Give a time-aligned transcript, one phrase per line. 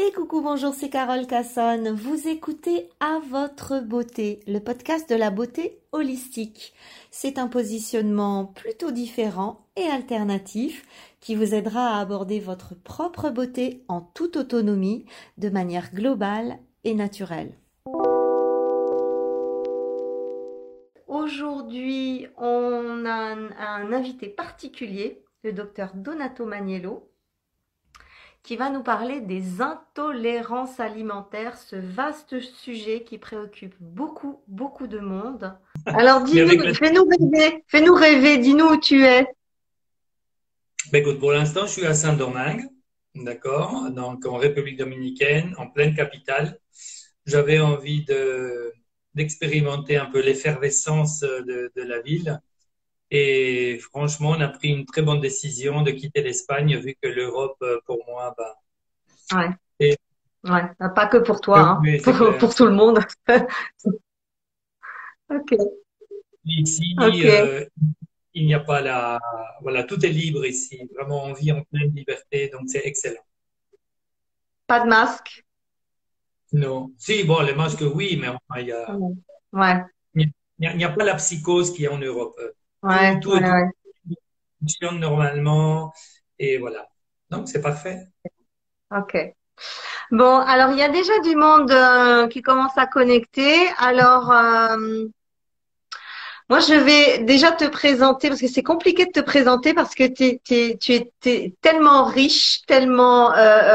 [0.00, 1.90] Et coucou, bonjour, c'est Carole Cassonne.
[1.90, 6.72] Vous écoutez À votre beauté, le podcast de la beauté holistique.
[7.10, 10.86] C'est un positionnement plutôt différent et alternatif
[11.18, 15.04] qui vous aidera à aborder votre propre beauté en toute autonomie,
[15.36, 17.58] de manière globale et naturelle.
[21.08, 27.07] Aujourd'hui, on a un, invité particulier, le docteur Donato Maniello
[28.48, 35.00] qui va nous parler des intolérances alimentaires, ce vaste sujet qui préoccupe beaucoup, beaucoup de
[35.00, 35.54] monde.
[35.84, 39.26] Alors, dis-nous, fais-nous rêver, fais-nous rêver, dis-nous où tu es.
[40.90, 42.62] Ben, écoute, pour l'instant, je suis à Saint-Domingue,
[43.14, 46.58] d'accord, donc en République dominicaine, en pleine capitale.
[47.26, 48.72] J'avais envie de,
[49.12, 52.40] d'expérimenter un peu l'effervescence de, de la ville
[53.10, 57.56] et franchement, on a pris une très bonne décision de quitter l'Espagne, vu que l'Europe,
[57.62, 58.56] euh, pour moi, bah.
[59.32, 59.48] Ouais.
[59.80, 59.96] ouais.
[60.78, 61.82] Bah, pas que pour toi, hein.
[62.38, 63.00] pour, tout le monde.
[65.30, 65.56] ok.
[66.44, 67.64] Ici, euh,
[68.34, 69.18] il n'y a pas la.
[69.62, 70.88] Voilà, tout est libre ici.
[70.94, 73.24] Vraiment, on vit en pleine liberté, donc c'est excellent.
[74.66, 75.46] Pas de masque?
[76.52, 76.92] Non.
[76.98, 78.28] Si, bon, les masques, oui, mais
[78.60, 78.96] il y a.
[79.52, 79.82] Ouais.
[80.14, 82.36] Il n'y a, a, pas la psychose qu'il y a en Europe.
[82.82, 83.32] Ouais, tout,
[84.60, 85.92] fonctionne normalement
[86.38, 86.88] et voilà.
[87.30, 88.06] Donc c'est parfait.
[88.90, 89.16] Ok.
[90.10, 93.68] Bon, alors il y a déjà du monde euh, qui commence à connecter.
[93.78, 95.06] Alors euh,
[96.50, 100.04] moi, je vais déjà te présenter parce que c'est compliqué de te présenter parce que
[100.04, 100.40] tu
[101.26, 103.74] es tellement riche, tellement euh,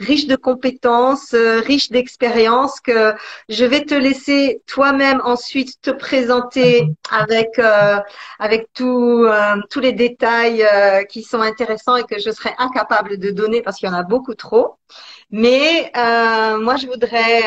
[0.00, 3.14] riche de compétences, euh, riche d'expériences que
[3.48, 7.60] je vais te laisser toi-même ensuite te présenter avec
[8.40, 9.24] avec tout,
[9.70, 10.66] tous les détails
[11.08, 14.02] qui sont intéressants et que je serai incapable de donner parce qu'il y en a
[14.02, 14.76] beaucoup trop.
[15.30, 17.42] Mais moi, je voudrais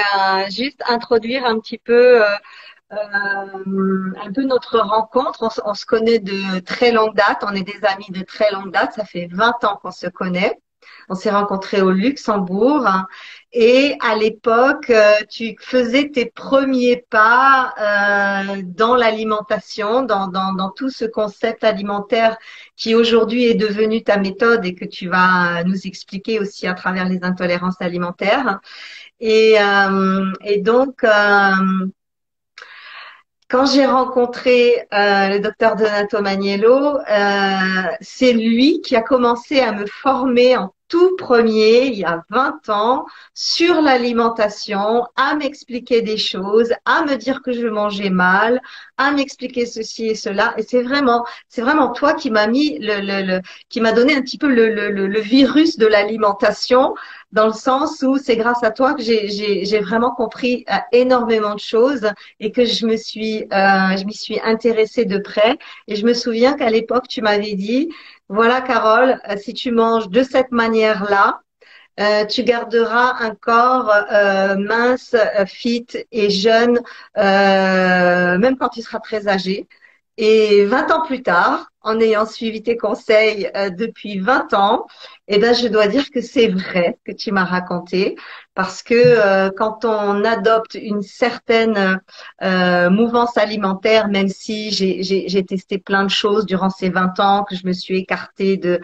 [0.50, 2.28] juste introduire un petit peu euh,
[2.92, 5.50] un peu notre rencontre.
[5.66, 7.44] On, se connaît de très longue date.
[7.44, 8.94] On est des amis de très longue date.
[8.94, 10.60] Ça fait 20 ans qu'on se connaît.
[11.10, 12.88] On s'est rencontrés au Luxembourg.
[13.54, 21.06] Et à l'époque, euh, tu faisais tes premiers pas euh, dans l'alimentation, dans, tout ce
[21.06, 22.38] concept alimentaire
[22.78, 27.06] qui aujourd'hui est devenu ta méthode et que tu vas nous expliquer aussi à travers
[27.06, 28.60] les intolérances alimentaires.
[29.20, 31.88] Et, euh, donc, euh,
[33.52, 39.74] quand j'ai rencontré euh, le docteur Donato Maniello, euh, c'est lui qui a commencé à
[39.74, 46.18] me former en tout premier, il y a 20 ans, sur l'alimentation, à m'expliquer des
[46.18, 48.62] choses, à me dire que je mangeais mal,
[48.98, 50.54] à m'expliquer ceci et cela.
[50.58, 54.16] Et c'est vraiment, c'est vraiment toi qui m'a mis le, le, le qui m'a donné
[54.16, 56.94] un petit peu le, le, le virus de l'alimentation,
[57.32, 61.60] dans le sens où c'est grâce à toi que j'ai vraiment compris euh, énormément de
[61.62, 62.10] choses
[62.42, 65.58] et que je me suis, euh, je m'y suis intéressée de près.
[65.88, 67.90] Et je me souviens qu'à l'époque, tu m'avais dit,
[68.32, 71.42] voilà, Carole, euh, si tu manges de cette manière-là,
[72.00, 75.16] euh, tu garderas un corps euh, mince,
[75.48, 76.80] fit et jeune,
[77.18, 79.68] même quand tu seras très âgé.
[80.18, 84.86] Et 20 ans plus tard, en ayant suivi tes conseils depuis 20 ans,
[85.28, 88.16] eh ben, je dois dire que c'est vrai que tu m'as raconté
[88.54, 92.02] parce que euh, quand on adopte une certaine
[92.42, 97.56] euh, mouvance alimentaire, même si j'ai testé plein de choses durant ces 20 ans, que
[97.56, 98.82] je me suis écartée de,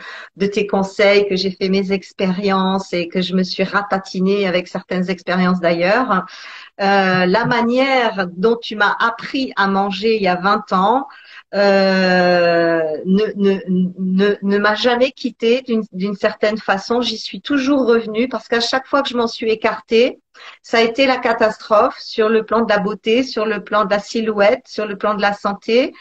[0.47, 5.09] tes conseils, que j'ai fait mes expériences et que je me suis ratatinée avec certaines
[5.09, 6.25] expériences d'ailleurs,
[6.77, 11.07] la manière dont tu m'as appris à manger il y a 20 ans,
[11.53, 15.63] euh, ne, ne, ne, ne m'a jamais quitté
[15.93, 17.01] d'une certaine façon.
[17.01, 20.19] J'y suis toujours revenue parce qu'à chaque fois que je m'en suis écartée,
[20.61, 23.91] ça a été la catastrophe sur le plan de la beauté, sur le plan de
[23.91, 25.93] la silhouette, sur le plan de la santé.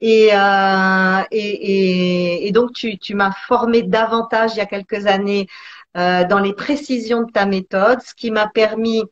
[0.00, 5.06] Et, euh, et, et, et, donc, tu, tu m'as formé davantage il y a quelques
[5.06, 5.46] années
[5.96, 9.02] euh, dans les précisions de ta méthode, ce qui m'a permis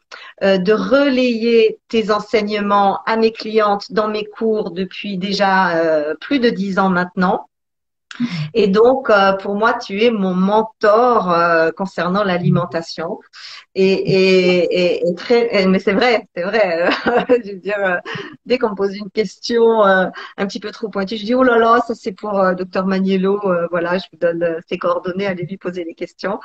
[0.42, 6.38] euh, de relayer tes enseignements à mes clientes dans mes cours depuis déjà euh, plus
[6.38, 7.49] de dix ans maintenant.
[8.54, 13.18] Et donc, euh, pour moi, tu es mon mentor euh, concernant l'alimentation.
[13.74, 16.88] Et, et, et, très, mais c'est vrai, c'est vrai.
[16.88, 18.00] Euh, je veux dire,
[18.46, 20.12] dès qu'on me pose une question un
[20.46, 23.40] petit peu trop pointue, je dis oh là là, ça c'est pour docteur Maniello.
[23.70, 26.40] voilà, je vous donne ses coordonnées, allez lui poser des questions.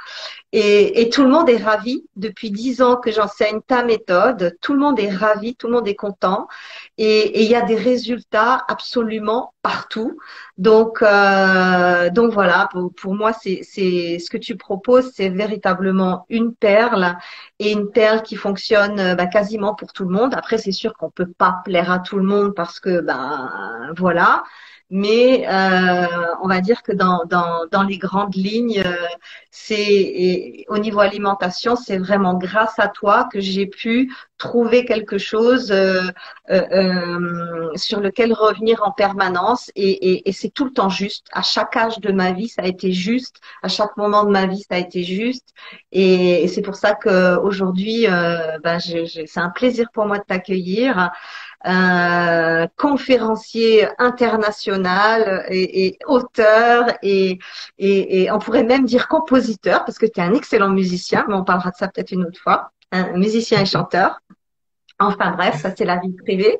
[0.51, 2.06] Et, et tout le monde est ravi.
[2.15, 5.88] Depuis dix ans que j'enseigne ta méthode, tout le monde est ravi, tout le monde
[5.88, 6.47] est content.
[6.97, 10.17] Et il y a des résultats absolument partout.
[10.57, 17.18] Donc, euh, donc voilà, pour, moi, c'est ce que tu proposes, c'est véritablement une perle
[17.60, 20.34] et une perle qui fonctionne euh, bah, quasiment pour tout le monde.
[20.34, 24.44] Après, c'est sûr qu'on peut pas plaire à tout le monde parce que, ben voilà
[24.92, 26.06] mais euh,
[26.44, 28.96] on va dire que dans, dans, dans les grandes lignes, euh,
[29.50, 35.72] c'est au niveau alimentation, c'est vraiment grâce à toi que j'ai pu trouver quelque chose
[35.72, 36.02] euh,
[36.52, 41.26] euh, sur lequel revenir en permanence et, et, et c'est tout le temps juste.
[41.32, 43.38] À chaque âge de ma vie, ça a été juste.
[43.64, 45.50] À chaque moment de ma vie, ça a été juste.
[45.92, 48.06] Et, et c'est pour ça que aujourd'hui,
[48.64, 51.12] ben, c'est un plaisir pour moi de t'accueillir
[51.67, 57.39] euh, conférencier international et, et auteur et,
[57.77, 61.35] et, et, on pourrait même dire compositeur parce que tu es un excellent musicien, mais
[61.35, 64.19] on parlera de ça peut-être une autre fois, un musicien et chanteur.
[64.97, 66.57] Enfin bref, ça c'est la vie privée.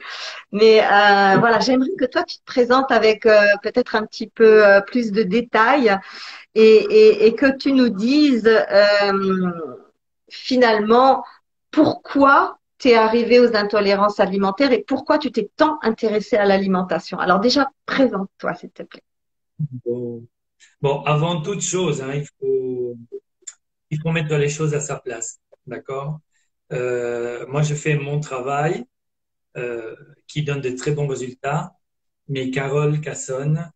[0.51, 4.65] Mais euh, voilà, j'aimerais que toi tu te présentes avec euh, peut-être un petit peu
[4.65, 5.97] euh, plus de détails
[6.53, 9.51] et, que tu nous dises euh,
[10.29, 11.23] finalement
[11.71, 17.17] pourquoi tu es arrivé aux intolérances alimentaires et pourquoi tu t'es tant intéressé à l'alimentation?
[17.17, 19.01] Alors déjà, présente-toi, s'il te plaît.
[20.81, 22.95] Bon, avant toute chose, hein, il, faut,
[23.89, 25.39] il faut mettre les choses à sa place.
[25.65, 26.19] D'accord?
[26.73, 28.85] Euh, Moi, je fais mon travail
[29.57, 29.95] euh,
[30.27, 31.73] qui donne de très bons résultats,
[32.27, 33.71] mais Carole Cassonne,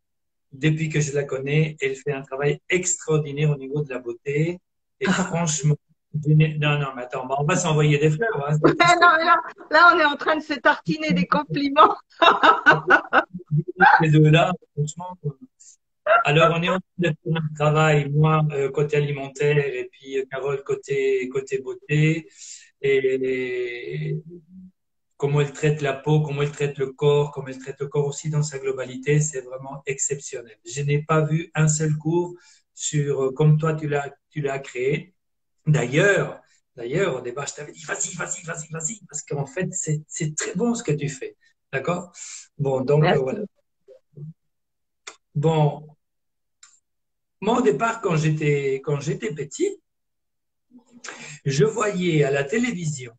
[0.52, 4.60] depuis que je la connais, elle fait un travail extraordinaire au niveau de la beauté.
[5.00, 5.78] Et franchement,
[6.14, 8.48] non, non, mais attends, on va s'envoyer des fleurs.
[8.48, 8.58] Hein.
[8.64, 9.36] non,
[9.70, 11.96] là, on est en train de se tartiner des compliments.
[14.02, 15.18] Deux-là, franchement.
[16.26, 20.18] Alors, on est en train de faire un travail, moi, euh, côté alimentaire, et puis
[20.18, 22.28] euh, Carole, côté, côté beauté.
[22.82, 24.18] Et,
[25.18, 28.08] comment elle traite la peau, comment elle traite le corps, comment elle traite le corps
[28.08, 30.58] aussi dans sa globalité, c'est vraiment exceptionnel.
[30.66, 32.36] Je n'ai pas vu un seul cours
[32.74, 35.14] sur, euh, comme toi, tu l'as, tu l'as créé
[35.70, 36.42] D'ailleurs,
[36.76, 40.56] d'ailleurs, au départ, je t'avais dit, vas-y, vas-y, vas-y, vas-y, parce qu'en fait, c'est très
[40.56, 41.38] bon ce que tu fais.
[41.72, 42.12] D'accord?
[42.58, 43.42] Bon, donc, voilà.
[45.36, 45.88] Bon,
[47.42, 49.80] moi, au départ, quand j'étais, quand j'étais petit,
[51.46, 53.14] je voyais à la télévision,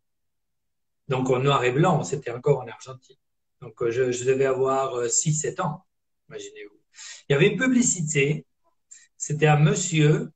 [1.08, 3.16] donc en noir et blanc, c'était encore en Argentine.
[3.60, 5.86] Donc, euh, je, je devais avoir 6-7 euh, ans,
[6.28, 6.80] imaginez-vous.
[7.28, 8.44] Il y avait une publicité,
[9.16, 10.30] c'était un monsieur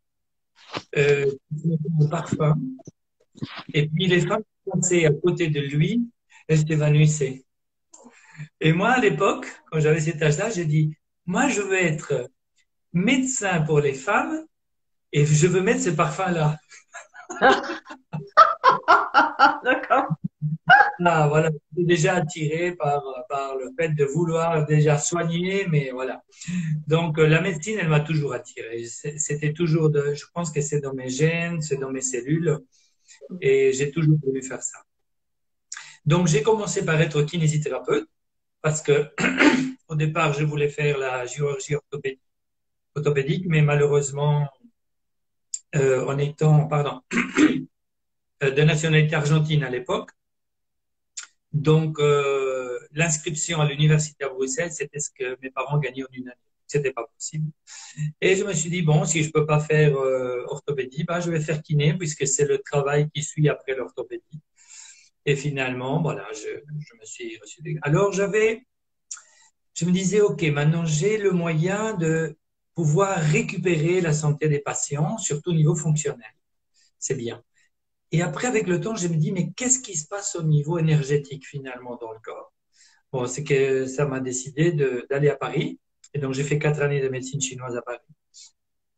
[0.97, 1.31] euh,
[2.11, 2.57] parfum.
[3.73, 6.09] Et puis les femmes qui passaient à côté de lui,
[6.49, 7.45] elles s'évanouissaient.
[8.61, 10.97] Et moi, à l'époque, quand j'avais cet âge-là, j'ai dit,
[11.27, 12.31] moi, je veux être
[12.93, 14.45] médecin pour les femmes
[15.13, 16.57] et je veux mettre ce parfum-là.
[19.65, 20.07] D'accord.
[21.05, 26.23] Ah, voilà, déjà attiré par, par le fait de vouloir déjà soigner, mais voilà.
[26.87, 28.85] Donc, euh, la médecine, elle m'a toujours attiré.
[28.85, 32.59] C'était toujours de, je pense que c'est dans mes gènes, c'est dans mes cellules,
[33.41, 34.79] et j'ai toujours voulu faire ça.
[36.07, 38.09] Donc, j'ai commencé par être kinésithérapeute,
[38.63, 39.11] parce que
[39.89, 41.77] au départ, je voulais faire la chirurgie
[42.95, 44.49] orthopédique, mais malheureusement,
[45.77, 47.01] euh, en étant, pardon,
[48.43, 50.11] euh, de nationalité argentine à l'époque,
[51.55, 56.29] donc, euh, l'inscription à l'université à Bruxelles, c'était ce que mes parents gagnaient en une
[56.29, 56.37] année.
[56.67, 57.53] C'était pas possible.
[58.21, 61.31] Et je me suis dit, bon, si je peux pas faire euh, orthopédie, bah, je
[61.31, 64.41] vais faire kiné puisque c'est le travail qui suit après l'orthopédie.
[65.27, 67.79] Et finalement, voilà, je, je me suis reçu.
[67.83, 68.67] Alors, j'avais,
[69.75, 72.37] je me disais, OK, maintenant j'ai le moyen de
[72.75, 76.35] pouvoir récupérer la santé des patients, surtout au niveau fonctionnel.
[76.99, 77.45] C'est bien.
[78.13, 80.79] Et après, avec le temps, je me dis, mais qu'est-ce qui se passe au niveau
[80.79, 82.53] énergétique finalement dans le corps?
[83.13, 84.73] Bon, c'est que ça m'a décidé
[85.11, 85.81] d'aller à Paris.
[86.15, 87.99] Et donc, j'ai fait quatre années de médecine chinoise à Paris.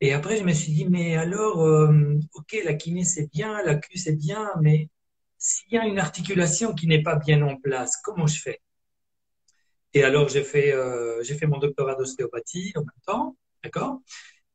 [0.01, 3.77] Et après, je me suis dit, mais alors, euh, ok, la kiné c'est bien, la
[3.77, 4.91] Q c'est bien, mais
[5.39, 8.61] s'il y a une articulation qui n'est pas bien en place, comment je fais?
[9.95, 14.01] Et alors, euh, j'ai fait mon doctorat d'ostéopathie en même temps, d'accord?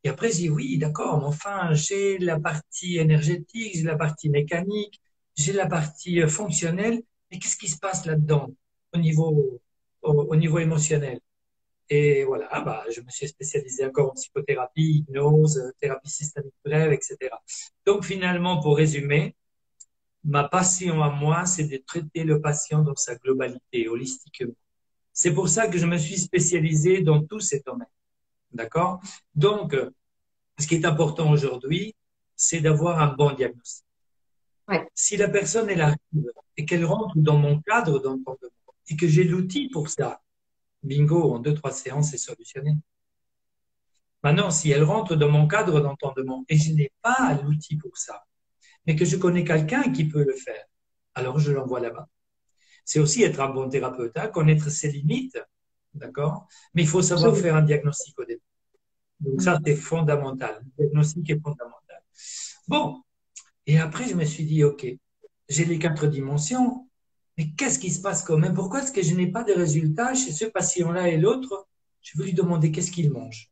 [0.03, 4.29] Et après, je dis oui, d'accord, mais enfin, j'ai la partie énergétique, j'ai la partie
[4.29, 4.99] mécanique,
[5.35, 8.49] j'ai la partie euh, fonctionnelle, mais qu'est-ce qui se passe là-dedans
[8.93, 9.61] au niveau,
[10.01, 11.19] au, niveau émotionnel?
[11.89, 16.93] Et voilà, bah, je me suis spécialisé encore en psychothérapie, hypnose, euh, thérapie systémique brève,
[16.93, 17.17] etc.
[17.85, 19.35] Donc finalement, pour résumer,
[20.23, 24.53] ma passion à moi, c'est de traiter le patient dans sa globalité, holistiquement.
[25.13, 27.87] C'est pour ça que je me suis spécialisé dans tous ces domaines.
[28.53, 29.01] D'accord?
[29.35, 29.75] Donc,
[30.59, 31.95] ce qui est important aujourd'hui,
[32.35, 33.85] c'est d'avoir un bon diagnostic.
[34.93, 38.49] Si la personne elle arrive et qu'elle rentre dans mon cadre d'entendement
[38.87, 40.21] et que j'ai l'outil pour ça,
[40.83, 42.75] bingo, en deux, trois séances, c'est solutionné.
[44.23, 48.23] Maintenant, si elle rentre dans mon cadre d'entendement et je n'ai pas l'outil pour ça,
[48.85, 50.65] mais que je connais quelqu'un qui peut le faire,
[51.15, 52.07] alors je l'envoie là-bas.
[52.85, 55.39] C'est aussi être un bon thérapeute, hein, connaître ses limites,
[55.93, 56.47] d'accord?
[56.73, 58.41] Mais il faut savoir faire un diagnostic au début.
[59.19, 60.61] Donc ça, c'est fondamental.
[60.77, 62.01] Le diagnostic est fondamental.
[62.67, 63.01] Bon,
[63.67, 64.85] et après, je me suis dit, OK,
[65.49, 66.87] j'ai les quatre dimensions,
[67.37, 68.53] mais qu'est-ce qui se passe quand même?
[68.53, 71.67] Pourquoi est-ce que je n'ai pas de résultats chez ce patient-là et l'autre?
[72.01, 73.51] Je veux lui demander qu'est-ce qu'il mange.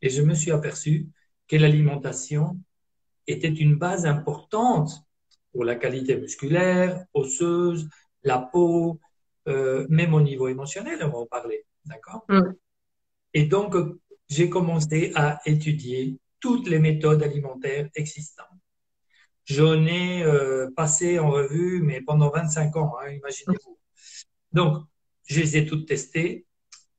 [0.00, 1.08] Et je me suis aperçu
[1.48, 2.58] que l'alimentation
[3.26, 5.04] était une base importante
[5.52, 7.88] pour la qualité musculaire, osseuse,
[8.22, 9.00] la peau,
[9.48, 11.64] euh, même au niveau émotionnel, on va en parler.
[11.84, 12.24] D'accord?
[12.28, 12.52] Mm.
[13.34, 13.74] Et donc,
[14.28, 18.46] j'ai commencé à étudier toutes les méthodes alimentaires existantes.
[19.44, 23.78] J'en ai euh, passé en revue, mais pendant 25 ans, hein, imaginez-vous.
[24.52, 24.84] Donc,
[25.26, 26.46] je les ai toutes testées.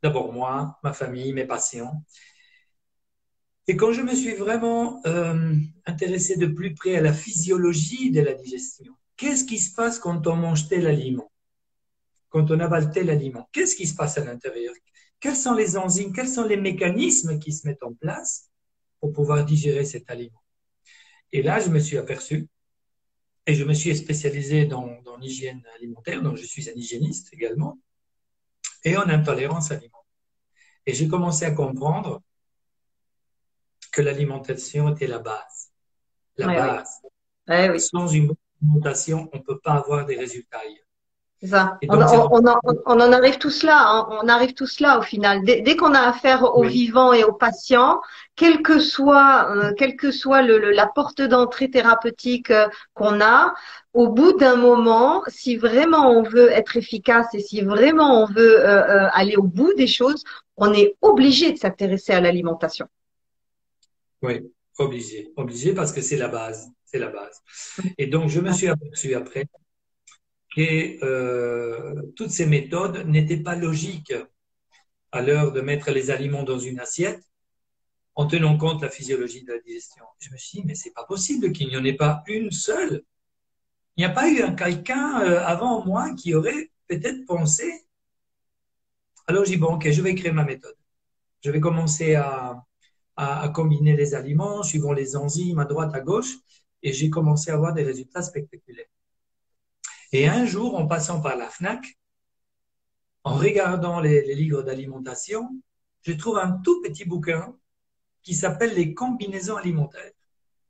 [0.02, 2.04] D'abord moi, ma famille, mes patients.
[3.68, 8.20] Et quand je me suis vraiment euh, intéressé de plus près à la physiologie de
[8.20, 11.32] la digestion, qu'est-ce qui se passe quand on mange tel aliment?
[12.34, 13.48] Quand on avale tel aliment.
[13.52, 14.74] Qu'est-ce qui se passe à l'intérieur?
[15.20, 16.12] Quels sont les enzymes?
[16.12, 18.50] Quels sont les mécanismes qui se mettent en place
[19.00, 20.44] pour pouvoir digérer cet aliment?
[21.32, 22.48] Et là, je me suis aperçu,
[23.46, 24.90] et je me suis spécialisé dans,
[25.22, 27.78] l'hygiène alimentaire, donc je suis un hygiéniste également,
[28.84, 30.02] et en intolérance alimentaire.
[30.88, 32.24] Et j'ai commencé à comprendre
[33.92, 35.72] que l'alimentation était la base.
[36.38, 36.84] La
[37.48, 37.80] base.
[37.92, 40.62] Sans une bonne alimentation, on ne peut pas avoir des résultats
[41.44, 41.78] ça.
[41.90, 44.08] On, en arrive tous là, hein.
[44.22, 45.44] on arrive tous là au final.
[45.44, 48.02] Dès, qu'on a affaire aux vivants et aux patients,
[48.36, 53.54] quelle que soit, euh, quelle que soit le, la porte d'entrée thérapeutique euh, qu'on a,
[53.94, 58.60] au bout d'un moment, si vraiment on veut être efficace et si vraiment on veut
[58.60, 60.24] euh, aller au bout des choses,
[60.58, 62.88] on est obligé de s'intéresser à l'alimentation.
[64.22, 64.42] Oui,
[64.78, 67.42] obligé, obligé parce que c'est la base, c'est la base.
[67.98, 69.46] Et donc je me suis aperçu après
[70.55, 74.13] que euh, toutes ces méthodes n'étaient pas logiques
[75.12, 77.24] à l'heure de mettre les aliments dans une assiette
[78.15, 80.03] en tenant compte de la physiologie de la digestion.
[80.19, 83.03] Je me suis dit, mais c'est pas possible qu'il n'y en ait pas une seule.
[83.95, 87.72] Il n'y a pas eu un quelqu'un euh, avant moi qui aurait peut-être pensé.
[89.27, 90.75] Alors j'ai dit, bon, ok, je vais créer ma méthode.
[91.43, 92.63] Je vais commencer à,
[93.15, 96.33] à, à combiner les aliments suivant les enzymes à droite, à gauche,
[96.81, 98.86] et j'ai commencé à avoir des résultats spectaculaires.
[100.13, 101.98] Et un jour, en passant par la FNAC,
[103.24, 105.50] en regardant les, livres d'alimentation,
[106.03, 107.58] je trouve un tout petit bouquin
[108.22, 110.12] qui s'appelle Les combinaisons alimentaires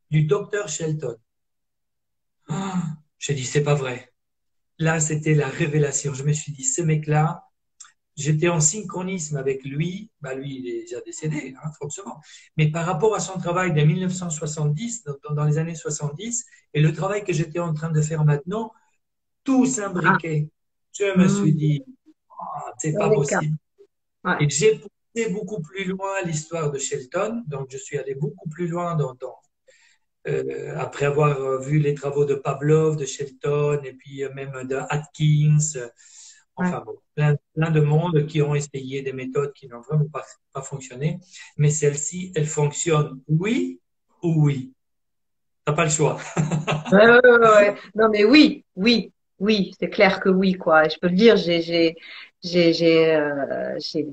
[0.09, 1.17] du docteur Shelton.
[2.47, 2.83] Ah,
[3.19, 4.13] j'ai dit, c'est pas vrai.
[4.79, 6.13] Là, c'était la révélation.
[6.13, 7.43] Je me suis dit, ce mec-là,
[8.15, 10.09] j'étais en synchronisme avec lui.
[10.21, 12.21] Bah, lui, il est déjà décédé, hein, forcément.
[12.55, 17.25] Mais par rapport à son travail de 1970, dans les années 70, et le travail
[17.25, 18.71] que j'étais en train de faire maintenant,
[19.43, 20.49] tout s'imbriquait.
[20.91, 21.57] Je me suis mm.
[21.57, 21.83] dit,
[22.29, 23.57] ah, c'est pas possible.
[24.39, 28.67] Et j'ai poussé beaucoup plus loin l'histoire de Shelton, donc je suis allé beaucoup plus
[28.67, 29.15] loin dans,
[30.27, 35.57] euh, après avoir vu les travaux de Pavlov, de Shelton, et puis même de Atkins,
[36.55, 40.23] enfin bon, plein, de monde qui ont essayé des méthodes qui n'ont vraiment pas,
[40.53, 41.19] pas fonctionné,
[41.57, 43.81] mais celle-ci, elle fonctionne oui
[44.21, 44.73] ou oui.
[45.65, 46.19] T'as pas le choix.
[47.95, 49.12] non mais oui, oui,
[49.43, 50.87] oui, c'est clair que oui, quoi.
[50.87, 51.95] je peux le dire, j'ai j'ai
[52.73, 54.07] j'ai euh, j'ai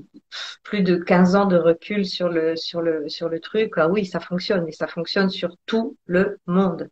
[0.63, 3.73] plus de 15 ans de recul sur le sur le sur le truc.
[3.77, 6.89] Ah oui, ça fonctionne et ça fonctionne sur tout le monde.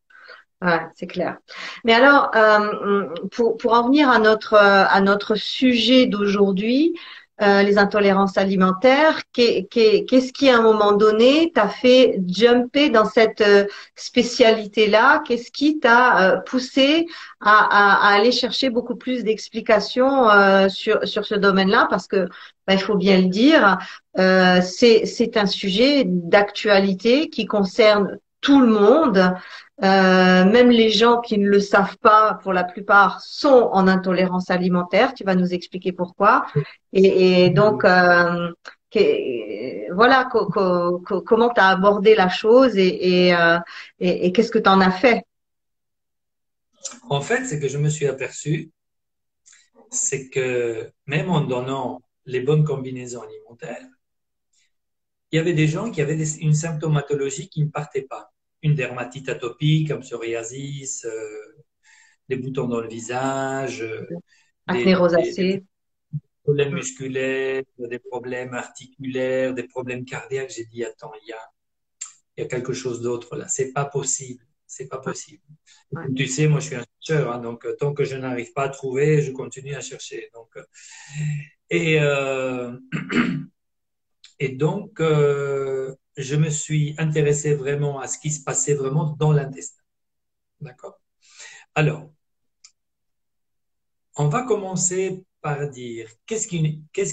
[0.62, 1.38] Ouais, c'est clair.
[1.86, 6.96] Mais alors, euh, pour pour en venir à notre à notre sujet d'aujourd'hui,
[7.42, 9.22] euh, les intolérances alimentaires.
[9.32, 13.66] Qu'est-ce qui, à un moment donné, t'a fait jumper dans cette euh,
[13.96, 15.24] spécialité-là?
[15.26, 17.06] Qu'est-ce qui t'a euh, poussé
[17.40, 20.28] à, aller chercher beaucoup plus d'explications
[20.70, 21.88] sur, sur ce domaine-là?
[21.90, 22.28] Parce que,
[22.68, 23.78] bah, il faut bien le dire,
[24.16, 29.36] c'est un sujet d'actualité qui concerne tout le monde.
[29.82, 34.50] Euh, même les gens qui ne le savent pas, pour la plupart, sont en intolérance
[34.50, 35.14] alimentaire.
[35.14, 36.46] Tu vas nous expliquer pourquoi.
[36.92, 38.52] Et, donc, euh,
[39.94, 43.58] voilà comment tu as abordé la chose et, euh,
[44.00, 45.24] et, et qu'est-ce que tu en as fait?
[47.10, 48.72] En fait, c'est que je me suis aperçu,
[49.92, 53.86] c'est que même en donnant les bonnes combinaisons alimentaires,
[55.32, 58.32] il y avait des gens qui avaient une symptomatologie qui ne partait pas
[58.62, 61.64] une dermatite atopique, comme psoriasis, euh,
[62.28, 64.06] des boutons dans le visage, euh,
[64.68, 65.64] acné rosacée,
[66.44, 70.52] problèmes musculaires, des problèmes articulaires, des problèmes cardiaques.
[70.56, 71.52] J'ai dit, attends, il y a,
[72.38, 73.48] il y a quelque chose d'autre là.
[73.48, 74.44] C'est pas possible.
[74.66, 75.42] C'est pas possible.
[76.16, 78.70] tu sais, moi, je suis un chercheur, hein, donc tant que je n'arrive pas à
[78.70, 80.30] trouver, je continue à chercher.
[80.36, 80.50] Donc,
[81.72, 82.78] et, euh,
[84.40, 89.32] et donc, euh, je me suis intéressé vraiment à ce qui se passait vraiment dans
[89.32, 89.82] l'intestin.
[90.62, 91.00] D'accord?
[91.76, 92.10] Alors,
[94.16, 96.48] on va commencer par dire qu'est-ce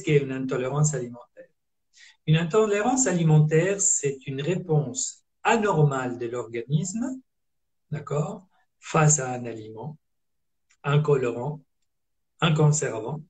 [0.03, 1.49] qu'est une intolérance alimentaire?
[2.27, 7.21] Une intolérance alimentaire, c'est une réponse anormale de l'organisme,
[7.91, 8.47] d'accord,
[8.81, 9.97] face à un aliment,
[10.83, 11.63] un colorant,
[12.41, 13.23] un conservant,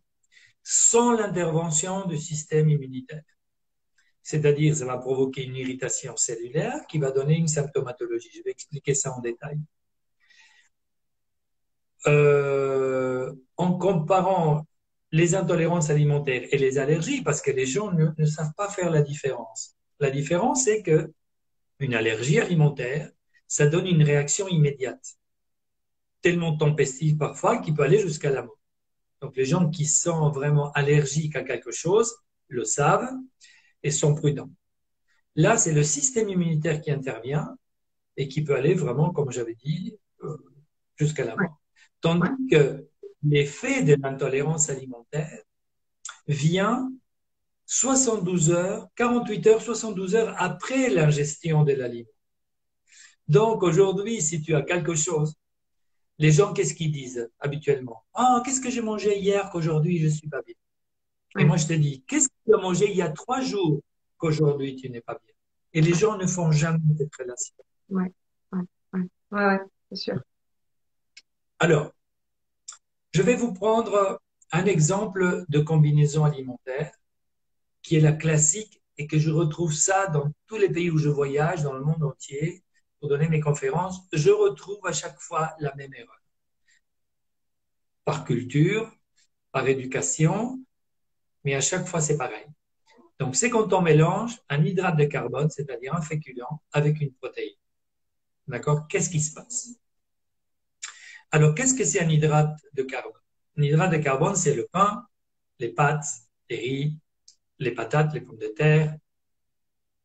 [0.63, 3.23] sans l'intervention du système immunitaire.
[4.27, 8.31] C'est-à-dire, ça va provoquer une irritation cellulaire qui va donner une symptomatologie.
[8.35, 9.57] Je vais expliquer ça en détail.
[12.09, 14.67] Euh, en comparant
[15.13, 19.01] les intolérances alimentaires et les allergies, parce que les gens ne, savent pas faire la
[19.01, 19.77] différence.
[20.01, 21.13] La différence, c'est que
[21.79, 23.09] une allergie alimentaire,
[23.47, 25.07] ça donne une réaction immédiate,
[26.21, 28.59] tellement tempestive parfois qu'il peut aller jusqu'à la mort.
[29.21, 32.13] Donc les gens qui sont vraiment allergiques à quelque chose
[32.49, 33.13] le savent
[33.87, 34.51] et sont prudents.
[35.37, 37.57] Là, c'est le système immunitaire qui intervient
[38.17, 40.37] et qui peut aller vraiment, comme j'avais dit, euh,
[40.97, 41.61] jusqu'à la mort.
[42.01, 42.89] Tandis que
[43.23, 45.41] l'effet de l'intolérance alimentaire
[46.27, 46.93] vient
[47.67, 52.11] 72 heures, 48 heures, 72 heures après l'ingestion de l'aliment.
[53.29, 55.35] Donc aujourd'hui, si tu as quelque chose
[56.19, 58.05] les gens, qu'est-ce qu'ils disent habituellement?
[58.15, 60.55] Ah, qu'est-ce que j'ai mangé hier qu'aujourd'hui je ne suis pas bien?
[61.39, 63.81] Et moi, je te dis, qu'est-ce que tu as mangé il y a trois jours
[64.19, 65.35] qu'aujourd'hui tu n'es pas bien?
[65.73, 67.55] Et les gens ne font jamais cette relation.
[67.91, 68.05] Oui,
[68.53, 68.61] ouais,
[68.93, 70.21] ouais, ouais, c'est sûr.
[71.59, 71.93] Alors,
[73.13, 74.21] je vais vous prendre
[74.53, 76.93] un exemple de combinaison alimentaire
[77.83, 81.09] qui est la classique et que je retrouve ça dans tous les pays où je
[81.09, 82.63] voyage, dans le monde entier
[82.99, 86.21] pour donner mes conférences, je retrouve à chaque fois la même erreur.
[88.05, 88.91] Par culture,
[89.53, 90.61] par éducation,
[91.47, 92.45] mais à chaque fois c'est pareil.
[93.21, 97.55] Donc c'est quand on mélange un hydrate de carbone, c'est-à-dire un féculent, avec une protéine.
[98.49, 98.89] D'accord?
[98.89, 99.69] Qu'est-ce qui se passe?
[101.31, 103.23] Alors qu'est-ce que c'est un hydrate de carbone?
[103.57, 105.07] Un hydrate de carbone, c'est le pain,
[105.61, 106.07] les pâtes,
[106.51, 106.99] les riz,
[107.61, 108.97] les patates, les pommes de terre,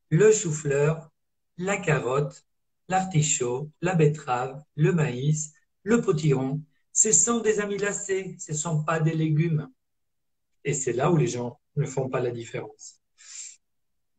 [0.10, 1.10] le chou-fleur,
[1.58, 2.46] la carotte,
[2.88, 6.62] l'artichaut, la betterave, le maïs, le potiron,
[6.94, 9.72] ce sont des amylacés, ce ne sont pas des légumes.
[10.64, 13.02] Et c'est là où les gens ne font pas la différence.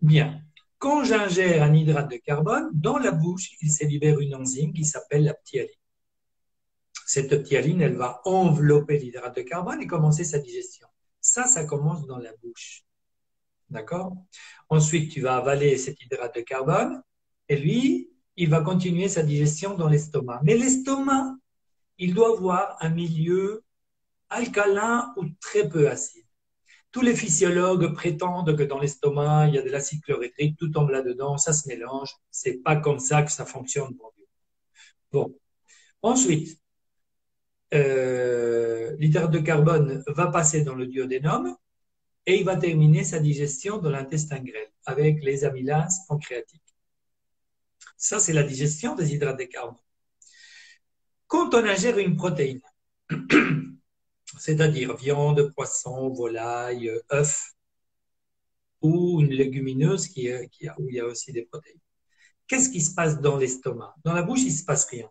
[0.01, 0.43] Bien.
[0.79, 4.85] Quand j'ingère un hydrate de carbone, dans la bouche, il se libère une enzyme qui
[4.85, 5.71] s'appelle la ptyaline.
[7.07, 10.89] Cette ptyaline, elle va envelopper l'hydrate de carbone et commencer sa digestion.
[11.21, 12.85] Ça, ça commence dans la bouche.
[13.71, 14.17] D'accord?
[14.69, 17.03] Ensuite, tu vas avaler cet hydrate de carbone
[17.49, 20.41] et lui, il va continuer sa digestion dans l'estomac.
[20.43, 21.37] Mais l'estomac,
[21.99, 23.63] il doit avoir un milieu
[24.31, 26.22] alcalin ou très peu acide.
[26.93, 30.91] Tous les physiologues prétendent que dans l'estomac, il y a de l'acide chlorhydrique, tout tombe
[30.91, 32.11] là-dedans, ça se mélange.
[32.31, 33.97] C'est pas comme ça que ça fonctionne.
[35.11, 35.35] Bon.
[36.03, 36.61] Ensuite,
[37.73, 41.57] euh, l'hydrate de carbone va passer dans le duodénum
[42.27, 46.61] et il va terminer sa digestion dans l'intestin grêle avec les amylases pancréatiques.
[47.97, 49.77] Ça, c'est la digestion des hydrates de carbone.
[51.27, 52.61] Quand on ingère une protéine,
[54.39, 57.53] c'est-à-dire viande, poisson, volaille, œuf,
[58.81, 61.79] ou une légumineuse qui, qui où il y a aussi des protéines,
[62.47, 63.95] qu'est-ce qui se passe dans l'estomac?
[64.05, 65.09] Dans la bouche, il ne se passe rien.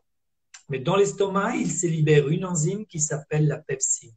[0.70, 4.14] Mais dans l'estomac, il se libère une enzyme qui s'appelle la pepsine.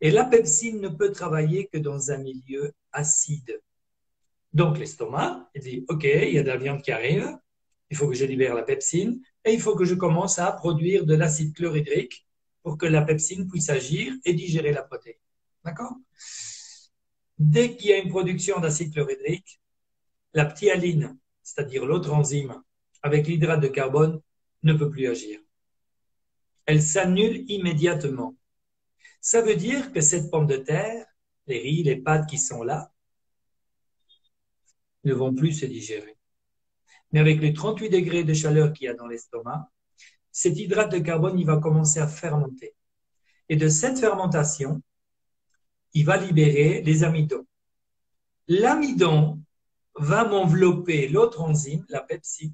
[0.00, 3.60] Et la pepsine ne peut travailler que dans un milieu acide.
[4.52, 7.36] Donc l'estomac, il dit, OK, il y a de la viande qui arrive,
[7.90, 11.06] il faut que je libère la pepsine et il faut que je commence à produire
[11.06, 12.23] de l'acide chlorhydrique
[12.64, 15.20] pour que la pepsine puisse agir et digérer la protéine.
[15.64, 15.94] D'accord?
[17.38, 19.60] Dès qu'il y a une production d'acide chlorhydrique,
[20.32, 22.60] la ptyaline, c'est-à-dire l'autre enzyme,
[23.02, 24.20] avec l'hydrate de carbone,
[24.62, 25.40] ne peut plus agir.
[26.64, 28.34] Elle s'annule immédiatement.
[29.20, 31.06] Ça veut dire que cette pomme de terre,
[31.46, 32.90] les riz, les pâtes qui sont là,
[35.04, 36.16] ne vont plus se digérer.
[37.12, 39.70] Mais avec les 38 degrés de chaleur qu'il y a dans l'estomac,
[40.34, 42.74] cet hydrate de carbone, il va commencer à fermenter.
[43.48, 44.82] Et de cette fermentation,
[45.92, 47.46] il va libérer les amidons.
[48.48, 49.40] L'amidon
[49.94, 52.52] va m'envelopper l'autre enzyme, la pepsine,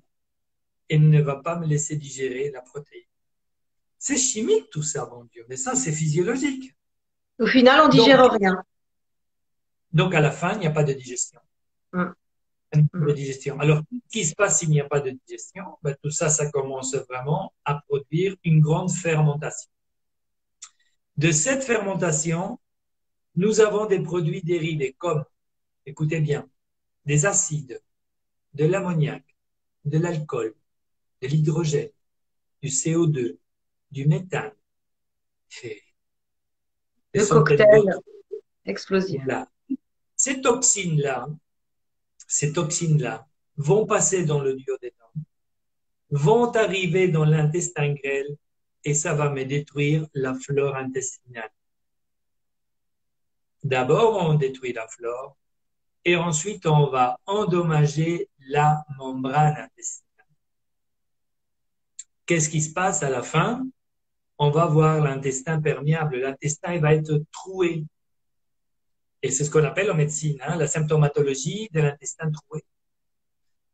[0.91, 3.03] et ne va pas me laisser digérer la protéine.
[3.99, 6.77] C'est chimique tout ça, mon Dieu, mais ça c'est physiologique.
[7.39, 8.63] Au final, on digère rien.
[9.93, 11.41] Donc, à la fin, il n'y a pas de digestion.
[11.95, 12.11] Mm.
[12.73, 13.59] De digestion.
[13.59, 16.49] Alors, qu'est-ce qui se passe s'il n'y a pas de digestion ben, Tout ça, ça
[16.51, 19.71] commence vraiment à produire une grande fermentation.
[21.17, 22.61] De cette fermentation,
[23.35, 25.25] nous avons des produits dérivés comme,
[25.85, 26.49] écoutez bien,
[27.05, 27.83] des acides,
[28.55, 29.25] de l'ammoniac,
[29.85, 30.55] de l'alcool,
[31.23, 31.91] de l'hydrogène,
[32.63, 33.37] du CO2,
[33.91, 34.53] du méthane.
[37.13, 37.83] Le cocktail
[38.65, 39.23] explosif.
[40.17, 41.29] Ces toxines-là,
[42.31, 45.11] ces toxines-là vont passer dans le duodénum,
[46.11, 48.37] vont arriver dans l'intestin grêle
[48.85, 51.51] et ça va me détruire la flore intestinale.
[53.65, 55.37] D'abord, on détruit la flore
[56.05, 60.27] et ensuite on va endommager la membrane intestinale.
[62.27, 63.67] Qu'est-ce qui se passe à la fin?
[64.39, 66.19] On va voir l'intestin perméable.
[66.19, 67.85] L'intestin va être troué.
[69.23, 72.65] Et c'est ce qu'on appelle en médecine hein, la symptomatologie de l'intestin troué.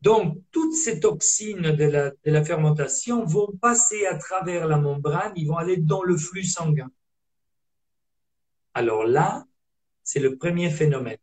[0.02, 5.32] Donc, toutes ces toxines de la, de la fermentation vont passer à travers la membrane,
[5.36, 6.90] ils vont aller dans le flux sanguin.
[8.74, 9.46] Alors là,
[10.02, 11.18] c'est le premier phénomène.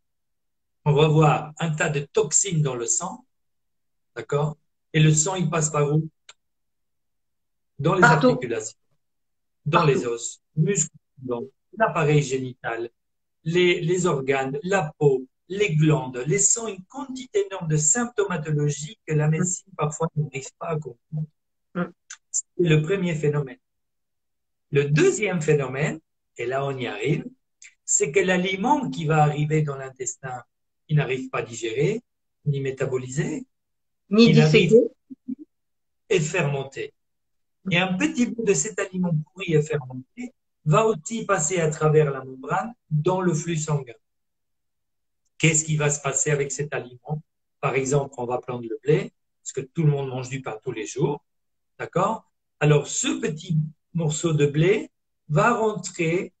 [0.84, 3.24] On va voir un tas de toxines dans le sang,
[4.16, 4.56] d'accord?
[4.92, 6.08] Et le sang, il passe par où?
[7.78, 8.78] Dans les articulations,
[9.64, 10.94] dans les os, muscles,
[11.78, 12.90] l'appareil génital,
[13.44, 19.28] les, les organes, la peau, les glandes, laissant une quantité énorme de symptomatologie que la
[19.28, 21.28] médecine parfois n'arrive pas à comprendre.
[22.30, 23.58] C'est le premier phénomène.
[24.70, 26.00] Le deuxième phénomène,
[26.36, 27.24] et là on y arrive,
[27.84, 30.42] c'est que l'aliment qui va arriver dans l'intestin,
[30.88, 32.02] il n'arrive pas à digérer,
[32.46, 33.46] ni métaboliser,
[34.10, 34.88] ni disséquer,
[36.08, 36.92] et fermenter.
[37.70, 40.32] Et un petit bout de cet aliment pourri et fermenté
[40.64, 43.94] va aussi passer à travers la membrane dans le flux sanguin.
[45.38, 47.22] Qu'est-ce qui va se passer avec cet aliment?
[47.60, 50.58] Par exemple, on va prendre le blé, parce que tout le monde mange du pain
[50.62, 51.22] tous les jours.
[51.78, 52.30] D'accord?
[52.60, 53.58] Alors, ce petit
[53.92, 54.90] morceau de blé
[55.28, 56.32] va rentrer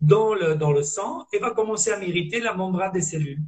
[0.00, 3.42] dans le, dans le sang et va commencer à m'irriter la membrane des cellules.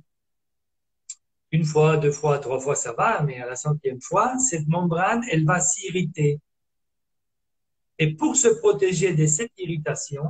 [1.51, 5.23] Une fois, deux fois, trois fois, ça va, mais à la centième fois, cette membrane,
[5.31, 6.41] elle va s'irriter.
[7.99, 10.25] Et pour se protéger de cette irritation,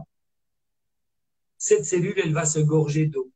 [1.56, 3.30] cette cellule, elle va se gorger d'eau.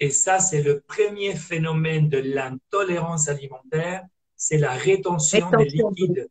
[0.00, 4.04] Et ça, c'est le premier phénomène de l'intolérance alimentaire,
[4.36, 6.28] c'est la rétention, des liquides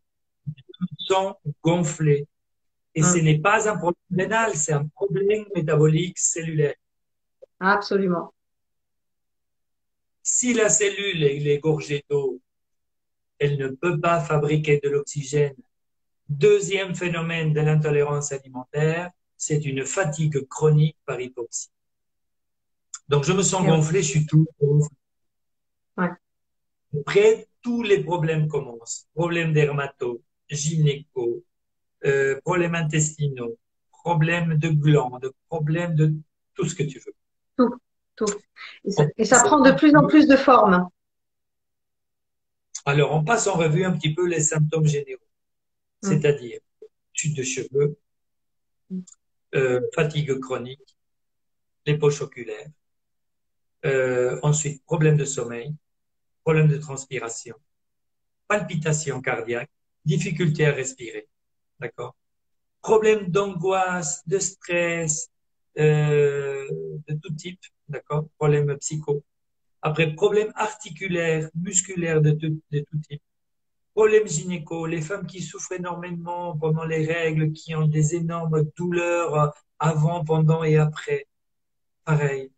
[1.00, 2.28] sont gonflés.
[2.94, 3.24] Et ce hum.
[3.24, 6.76] n'est pas un problème rénal, c'est un problème métabolique cellulaire.
[7.60, 8.34] Absolument.
[10.22, 12.42] Si la cellule est gorgée d'eau,
[13.40, 15.56] elle ne peut pas fabriquer de l'oxygène.
[16.30, 21.70] Deuxième phénomène de l'intolérance alimentaire, c'est une fatigue chronique par hypoxie.
[23.08, 24.96] Donc, je me sens gonflé, je suis tout gonflé.
[27.00, 29.08] Après, tous les problèmes commencent.
[29.14, 31.44] Problèmes dermato, gynéco,
[32.06, 33.58] euh, problèmes intestinaux,
[33.92, 36.14] problèmes de glandes, problèmes de
[36.54, 37.14] tout ce que tu veux.
[37.58, 37.76] Tout,
[38.16, 38.26] tout.
[39.18, 40.88] Et ça, prend de plus en plus de formes.
[42.86, 45.22] Alors, on passe en revue un petit peu les symptômes généraux,
[46.04, 46.08] mm.
[46.08, 46.60] c'est-à-dire
[47.14, 47.98] chute de cheveux,
[48.90, 49.00] mm.
[49.56, 50.98] euh, fatigue chronique,
[51.86, 52.70] les poches oculaires,
[53.86, 55.76] euh, ensuite, problème de sommeil,
[56.44, 57.56] problème de transpiration,
[58.48, 59.70] palpitation cardiaque,
[60.06, 61.28] difficulté à respirer.
[61.80, 62.16] D'accord?
[62.82, 65.30] Problème d'angoisse, de stress,
[65.78, 66.68] euh,
[67.08, 67.60] de tout type.
[67.88, 68.28] D'accord?
[68.38, 69.24] Problème psycho.
[69.86, 73.22] Après, problème articulaire, musculaire de tout, de tout type.
[73.94, 79.54] Problème gynéco, les femmes qui souffrent énormément pendant les règles, qui ont des énormes douleurs
[79.78, 81.28] avant, pendant et après.
[82.04, 82.52] Pareil.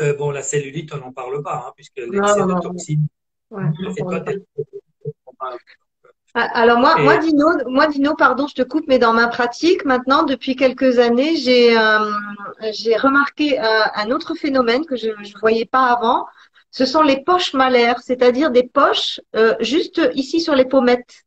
[0.00, 3.08] Euh, bon, la cellulite, on n'en parle pas, hein, puisque l'excès de toxines.
[3.50, 3.72] Ah,
[6.34, 10.24] alors moi, moi, Dino, moi, Dino, pardon, je te coupe, mais dans ma pratique, maintenant,
[10.24, 12.10] depuis quelques années, j'ai euh,
[12.72, 16.26] j'ai remarqué euh, un autre phénomène que je ne voyais pas avant.
[16.70, 19.20] Ce sont les poches malaires, c'est-à-dire des poches
[19.60, 21.22] juste ici sur les pommettes,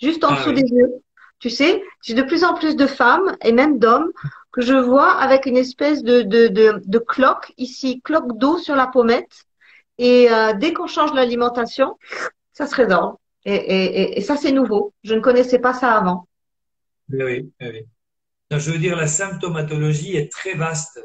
[0.00, 0.92] juste en ah dessous des yeux.
[1.40, 4.12] Tu sais, j'ai de plus en plus de femmes et même d'hommes
[4.52, 8.76] que je vois avec une espèce de, de, de, de cloque ici, cloque d'eau sur
[8.76, 9.44] la pommette.
[9.98, 11.98] Et euh, dès qu'on change l'alimentation,
[12.52, 13.16] ça se résorbe.
[13.44, 14.94] Et, et, et ça, c'est nouveau.
[15.02, 16.28] Je ne connaissais pas ça avant.
[17.10, 17.86] Oui, oui.
[18.50, 21.00] je veux dire, la symptomatologie est très vaste.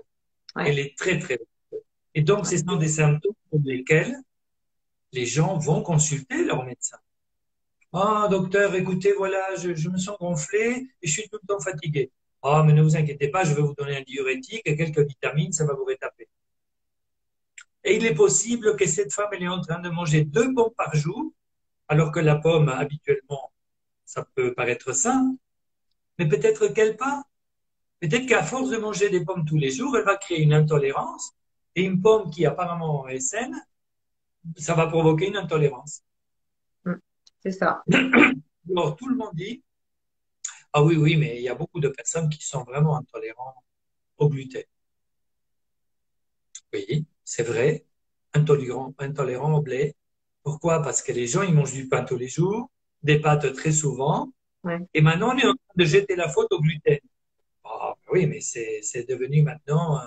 [0.56, 1.84] Elle est très, très vaste.
[2.13, 4.15] Et donc, ce sont des symptômes pour lesquels
[5.13, 6.97] les gens vont consulter leur médecin.
[7.93, 11.60] Ah, docteur, écoutez, voilà, je, je me sens gonflé et je suis tout le temps
[11.60, 12.12] fatigué.
[12.43, 15.52] Ah, mais ne vous inquiétez pas, je vais vous donner un diurétique et quelques vitamines,
[15.52, 16.28] ça va vous rétaper.
[17.84, 20.73] Et il est possible que cette femme, elle est en train de manger deux pommes
[20.78, 21.32] par jour,
[21.88, 23.52] alors que la pomme, habituellement,
[24.06, 25.36] ça peut paraître sain,
[26.17, 27.23] mais peut-être qu'elle pas.
[28.00, 31.34] Peut-être qu'à force de manger des pommes tous les jours, elle va créer une intolérance,
[31.76, 33.56] et une pomme qui apparemment est saine,
[34.58, 36.02] ça va provoquer une intolérance.
[36.86, 36.95] Mm.
[37.41, 37.84] C'est ça.
[38.69, 39.63] Alors, tout le monde dit,
[40.73, 43.56] ah oui, oui, mais il y a beaucoup de personnes qui sont vraiment intolérantes
[44.17, 44.63] au gluten.
[46.73, 47.86] Oui, c'est vrai,
[48.34, 49.95] intolérant, intolérant au blé.
[50.47, 50.81] Pourquoi?
[50.81, 52.71] Parce que les gens, ils mangent du pain tous les jours,
[53.03, 54.31] des pâtes très souvent,
[54.93, 56.99] et maintenant, on est en train de jeter la faute au gluten.
[57.65, 59.99] Ah, oui, mais c'est devenu maintenant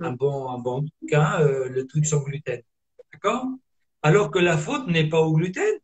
[0.00, 2.60] un, bon, un bon truc, hein, euh, le truc sans gluten.
[3.10, 3.46] D'accord?
[4.02, 5.78] Alors que la faute n'est pas au gluten.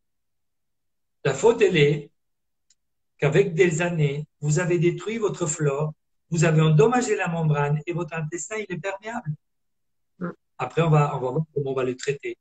[1.24, 2.10] La faute, elle est
[3.16, 5.94] qu'avec des années, vous avez détruit votre flore,
[6.28, 9.32] vous avez endommagé la membrane et votre intestin, il est perméable.
[10.58, 12.36] Après, on va, on va voir comment on va le traiter.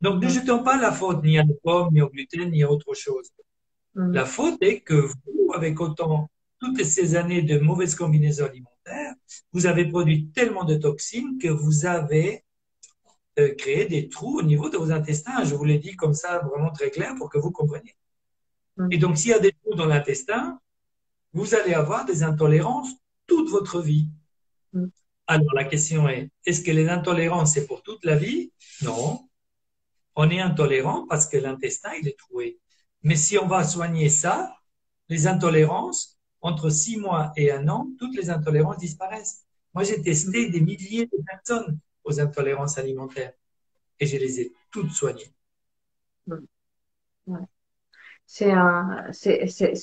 [0.00, 0.30] Donc, ne mm.
[0.30, 3.30] jetons pas la faute ni à la pomme, ni au gluten, ni à autre chose.
[3.94, 4.12] Mm.
[4.12, 9.14] La faute est que vous, avec autant, toutes ces années de mauvaises combinaisons alimentaires,
[9.52, 12.44] vous avez produit tellement de toxines que vous avez
[13.38, 15.44] euh, créé des trous au niveau de vos intestins.
[15.44, 17.94] Je vous l'ai dit comme ça, vraiment très clair pour que vous compreniez.
[18.76, 18.88] Mm.
[18.92, 20.58] Et donc, s'il y a des trous dans l'intestin,
[21.32, 22.88] vous allez avoir des intolérances
[23.26, 24.08] toute votre vie.
[24.72, 24.86] Mm.
[25.26, 28.52] Alors, la question est, est-ce que les intolérances, c'est pour toute la vie?
[28.82, 29.28] Non.
[30.16, 32.58] On est intolérant parce que l'intestin, il est troué.
[33.02, 34.56] Mais si on va soigner ça,
[35.08, 39.44] les intolérances, entre six mois et un an, toutes les intolérances disparaissent.
[39.74, 43.32] Moi, j'ai testé des milliers de personnes aux intolérances alimentaires
[44.00, 45.32] et je les ai toutes soignées.
[48.26, 48.50] C'est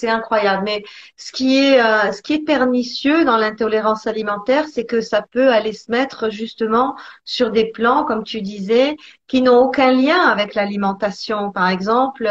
[0.10, 0.64] incroyable.
[0.66, 5.90] Mais euh, ce qui est pernicieux dans l'intolérance alimentaire, c'est que ça peut aller se
[5.90, 8.98] mettre justement sur des plans, comme tu disais,
[9.34, 11.52] qui n'ont aucun lien avec l'alimentation.
[11.52, 12.28] Par exemple,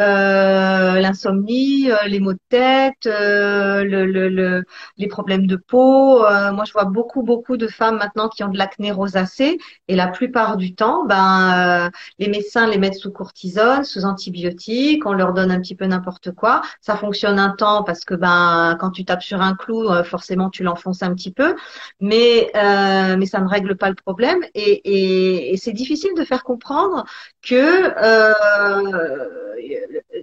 [0.00, 4.62] euh, l'insomnie, euh, les maux de tête, euh, le, le,
[4.98, 6.20] les problèmes de peau.
[6.20, 10.06] moi, je vois beaucoup, beaucoup de femmes maintenant qui ont de l'acné rosacée et la
[10.06, 15.50] plupart du temps, ben, les médecins les mettent sous cortisone, sous antibiotiques, on leur donne
[15.50, 16.62] un petit peu n'importe quoi.
[16.80, 20.62] Ça fonctionne un temps parce que ben, quand tu tapes sur un clou, forcément, tu
[20.62, 21.56] l'enfonces un petit peu,
[22.00, 27.04] mais mais ça ne règle pas le problème et, et c'est difficile de faire comprendre
[27.42, 28.34] que euh,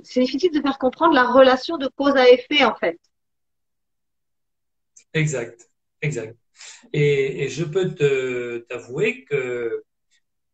[0.03, 2.99] c'est difficile de faire comprendre la relation de cause à effet en fait.
[5.13, 5.69] Exact,
[6.01, 6.37] exact.
[6.93, 7.95] Et, je peux
[8.69, 9.83] t'avouer que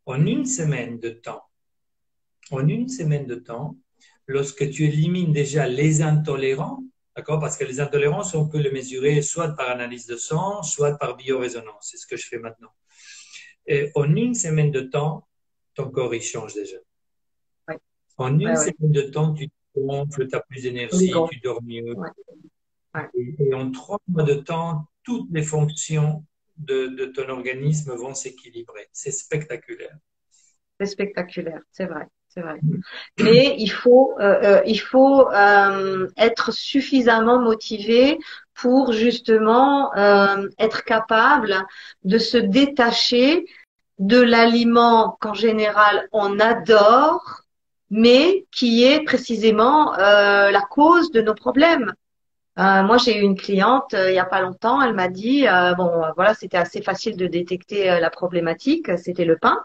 [0.05, 1.43] en une semaine de temps,
[2.51, 3.77] en une semaine de temps,
[4.27, 6.83] lorsque tu élimines déjà les intolérants,
[7.15, 10.97] d'accord, parce que les intolérances, on peut les mesurer soit par analyse de sang, soit
[10.97, 11.89] par biorésonance.
[11.89, 12.73] C'est ce que je fais maintenant.
[13.67, 15.27] Et en une semaine de temps,
[15.73, 16.77] ton corps il change déjà.
[18.17, 21.95] En une semaine de temps, tu te gonfles, tu as plus d'énergie, tu dors mieux.
[23.15, 26.23] Et, en trois mois de temps, toutes les fonctions
[26.57, 28.87] de, ton organisme vont s'équilibrer.
[28.91, 29.95] C'est spectaculaire.
[30.79, 32.07] C'est spectaculaire, c'est vrai.
[32.33, 32.59] C'est vrai.
[32.61, 32.79] Mm.
[33.23, 38.17] Mais il faut, euh, euh, il faut euh, être suffisamment motivé
[38.53, 39.91] pour justement
[40.59, 41.65] être capable
[42.03, 43.45] de se détacher
[44.01, 47.43] de l'aliment qu'en général on adore,
[47.91, 51.93] mais qui est précisément euh, la cause de nos problèmes.
[52.57, 54.81] Euh, moi, j'ai eu une cliente euh, il y a pas longtemps.
[54.81, 55.45] Elle m'a dit,
[55.77, 58.97] bon, voilà, c'était assez facile de détecter la problématique.
[58.97, 59.59] C'était le pain.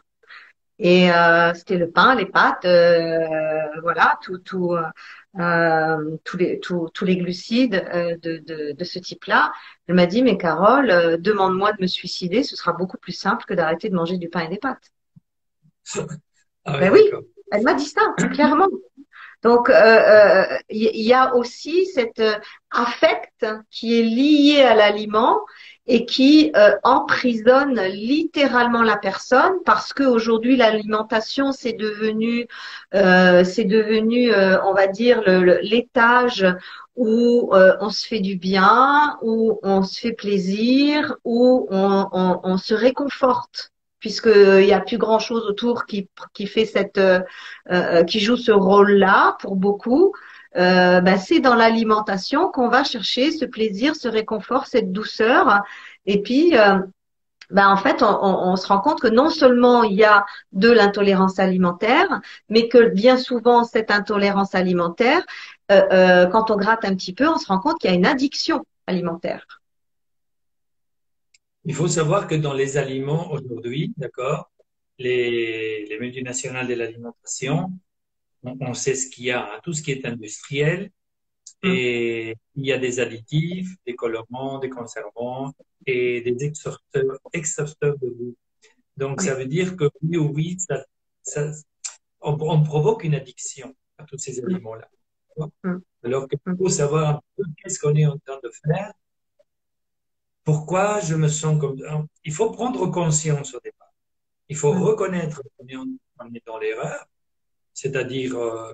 [0.79, 1.09] Et
[1.55, 2.66] c'était le pain, les pâtes,
[3.81, 4.77] voilà, tout, tout,
[5.38, 9.53] euh, tous, les, tous, tous les glucides euh, de, de, de, ce type-là.
[9.87, 13.44] Elle m'a dit, mais Carole, euh, demande-moi de me suicider, ce sera beaucoup plus simple
[13.44, 14.92] que d'arrêter de manger du pain et des pâtes.
[16.64, 17.03] Ah ben oui,
[17.53, 18.01] elle m'a dit ça,
[18.33, 18.68] clairement.
[19.42, 19.70] Donc,
[20.70, 22.20] il y, a aussi cet
[22.70, 25.40] affect qui est lié à l'aliment
[25.87, 32.49] et qui euh, emprisonne littéralement la personne parce qu'aujourd'hui l'alimentation c'est devenu
[32.94, 35.22] euh, c'est devenu euh, on va dire
[35.62, 36.46] l'étage
[36.96, 42.40] où euh, on se fait du bien où on se fait plaisir où on, on,
[42.42, 47.01] on se réconforte puisqu'il n'y a plus grand chose autour qui, qui fait cette
[48.07, 50.12] qui joue ce rôle là pour beaucoup
[50.57, 55.62] euh, ben, c'est dans l'alimentation qu'on va chercher ce plaisir, ce réconfort, cette douceur.
[56.07, 56.79] Et puis, euh,
[57.51, 61.38] ben, en fait, on, se rend compte que non seulement il y a de l'intolérance
[61.38, 65.25] alimentaire, mais que bien souvent cette intolérance alimentaire,
[65.71, 68.07] euh, quand on gratte un petit peu, on se rend compte qu'il y a une
[68.07, 69.61] addiction alimentaire
[71.64, 74.51] Il faut savoir que dans les aliments aujourd'hui, d'accord,
[74.99, 77.73] les multinationales de l'alimentation,
[78.42, 80.90] on, sait ce qu'il y a, hein, tout ce qui est industriel,
[81.62, 81.68] mm.
[81.68, 85.53] et il y a des additifs, des colorants, des conservants
[85.87, 88.37] et des extrakteurs de goût.
[88.96, 90.85] Donc, ça veut dire que oui ou oui, ça,
[91.22, 91.51] ça,
[92.20, 94.46] on, provoque une addiction à tous ces mm.
[94.46, 94.88] aliments-là.
[95.64, 95.77] Mm.
[96.05, 98.92] Alors qu'il faut savoir un peu qu'est-ce qu'on est en train de faire.
[100.44, 101.77] Pourquoi je me sens comme...
[102.25, 103.92] Il faut prendre conscience au départ.
[104.49, 105.66] Il faut reconnaître qu'on
[106.33, 107.07] est dans l'erreur
[107.77, 108.73] c'est-à-dire, euh,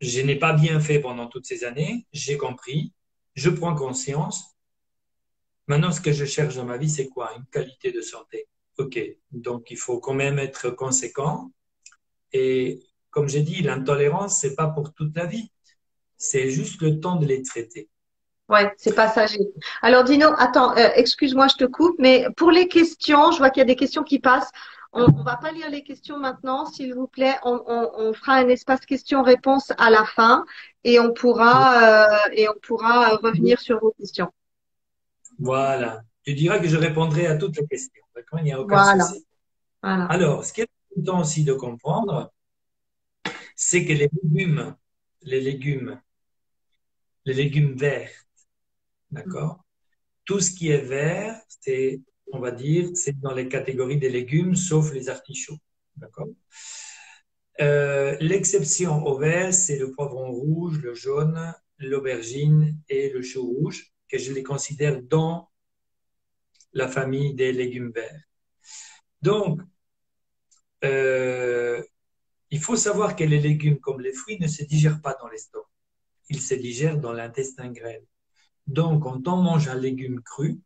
[0.00, 2.92] je n'ai pas bien fait pendant toutes ces années, j'ai compris,
[3.34, 4.56] je prends conscience.
[5.68, 7.32] Maintenant, ce que je cherche dans ma vie, c'est quoi?
[7.36, 8.48] Une qualité de santé.
[8.78, 8.98] OK,
[9.30, 11.52] donc il faut quand même être conséquent.
[12.32, 15.52] Et comme j'ai dit, l'intolérance, c'est pas pour toute la vie.
[16.16, 17.88] C'est juste le temps de les traiter.
[18.48, 19.40] Ouais, c'est passager.
[19.82, 23.60] Alors Dino, attends, euh, excuse-moi, je te coupe, mais pour les questions, je vois qu'il
[23.60, 24.50] y a des questions qui passent.
[24.98, 27.34] On ne va pas lire les questions maintenant, s'il vous plaît.
[27.44, 30.46] On, fera un espace questions-réponses à la fin
[30.84, 34.32] et on pourra euh, et on pourra revenir sur vos questions.
[35.38, 36.02] Voilà.
[36.24, 38.02] Tu diras que je répondrai à toutes les questions.
[38.14, 38.38] D'accord?
[38.40, 39.26] Il n'y a aucun souci.
[39.82, 40.06] Voilà.
[40.06, 42.32] Alors, ce qui est important aussi de comprendre,
[43.54, 44.74] c'est que les légumes,
[45.22, 46.00] les légumes,
[47.26, 48.24] les légumes verts,
[49.10, 49.62] d'accord?
[50.24, 52.00] Tout ce qui est vert, c'est
[52.36, 55.58] on va dire, c'est dans les catégories des légumes, sauf les artichauts.
[55.96, 56.28] D'accord?
[57.60, 63.92] Euh, L'exception au vert, c'est le poivron rouge, le jaune, l'aubergine et le chou rouge,
[64.08, 65.50] que je les considère dans
[66.72, 68.22] la famille des légumes verts.
[69.22, 69.60] Donc,
[70.84, 71.82] euh,
[72.50, 75.64] il faut savoir que les légumes, comme les fruits, ne se digèrent pas dans l'estomac.
[76.28, 78.04] Ils se digèrent dans l'intestin grêle.
[78.66, 80.60] Donc, quand on mange un légume cru,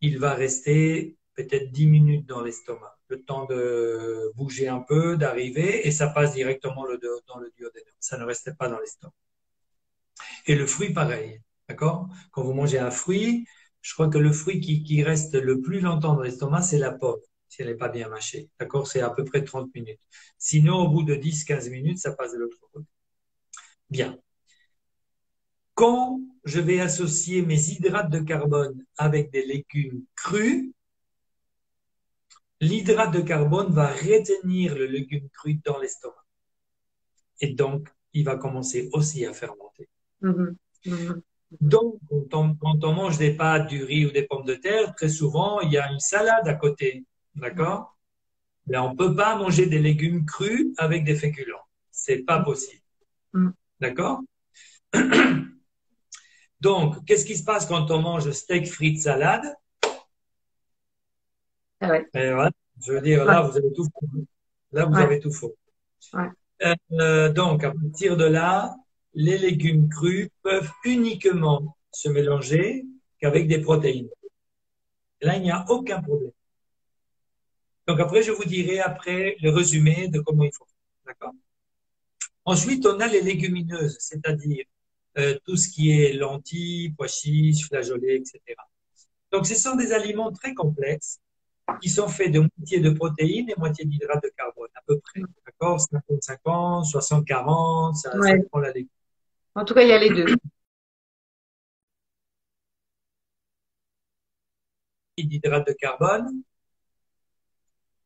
[0.00, 5.86] il va rester peut-être 10 minutes dans l'estomac, le temps de bouger un peu, d'arriver,
[5.86, 6.84] et ça passe directement
[7.26, 7.94] dans le duodénum.
[8.00, 9.12] Ça ne restait pas dans l'estomac.
[10.46, 11.40] Et le fruit, pareil.
[11.68, 12.08] D'accord?
[12.30, 13.46] Quand vous mangez un fruit,
[13.82, 17.20] je crois que le fruit qui, reste le plus longtemps dans l'estomac, c'est la pomme,
[17.48, 18.48] si elle n'est pas bien mâchée.
[18.58, 18.86] D'accord?
[18.86, 20.00] C'est à peu près 30 minutes.
[20.38, 22.86] Sinon, au bout de 10-15 minutes, ça passe de l'autre côté.
[23.90, 24.18] Bien.
[25.76, 30.72] Quand je vais associer mes hydrates de carbone avec des légumes crus,
[32.62, 36.24] l'hydrate de carbone va retenir le légume cru dans l'estomac.
[37.42, 39.90] Et donc, il va commencer aussi à fermenter.
[40.22, 40.56] Mm-hmm.
[40.86, 41.20] Mm-hmm.
[41.60, 45.60] Donc, quand on, mange des pâtes, du riz ou des pommes de terre, très souvent,
[45.60, 47.04] il y a une salade à côté.
[47.34, 47.98] D'accord?
[48.66, 51.66] Mais on ne peut pas manger des légumes crus avec des féculents.
[51.90, 52.82] C'est pas possible.
[53.34, 53.50] Mm.
[53.78, 54.22] D'accord?
[56.66, 59.54] Donc, qu'est-ce qui se passe quand on mange steak, frites, salade
[61.80, 62.04] ah ouais.
[62.12, 62.32] Eh
[62.84, 64.08] je veux dire, là, vous avez tout faux.
[64.72, 65.54] Là, vous avez tout faux.
[66.64, 68.74] Euh, donc, à partir de là,
[69.14, 72.84] les légumes crus peuvent uniquement se mélanger
[73.20, 74.08] qu'avec des protéines.
[75.20, 76.32] là, il n'y a aucun problème.
[77.86, 80.66] Donc après, je vous dirai après le résumé de comment il faut.
[81.06, 81.34] D'accord?
[82.44, 84.64] Ensuite, on a les légumineuses, c'est-à-dire
[85.18, 88.40] euh, tout ce qui est lentilles, pois chiches, flageolets, etc.
[89.32, 91.20] Donc, ce sont des aliments très complexes
[91.80, 95.20] qui sont faits de moitié de protéines et moitié d'hydrates de carbone, à peu près.
[95.44, 95.78] D'accord?
[95.78, 98.10] 50-50, 60-40, ça,
[98.50, 98.88] prend la légume.
[99.54, 100.36] En tout cas, il y a les deux.
[105.18, 106.42] d'hydrates de carbone,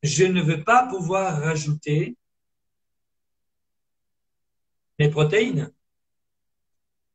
[0.05, 2.17] je ne veux pas pouvoir rajouter
[4.99, 5.73] les protéines.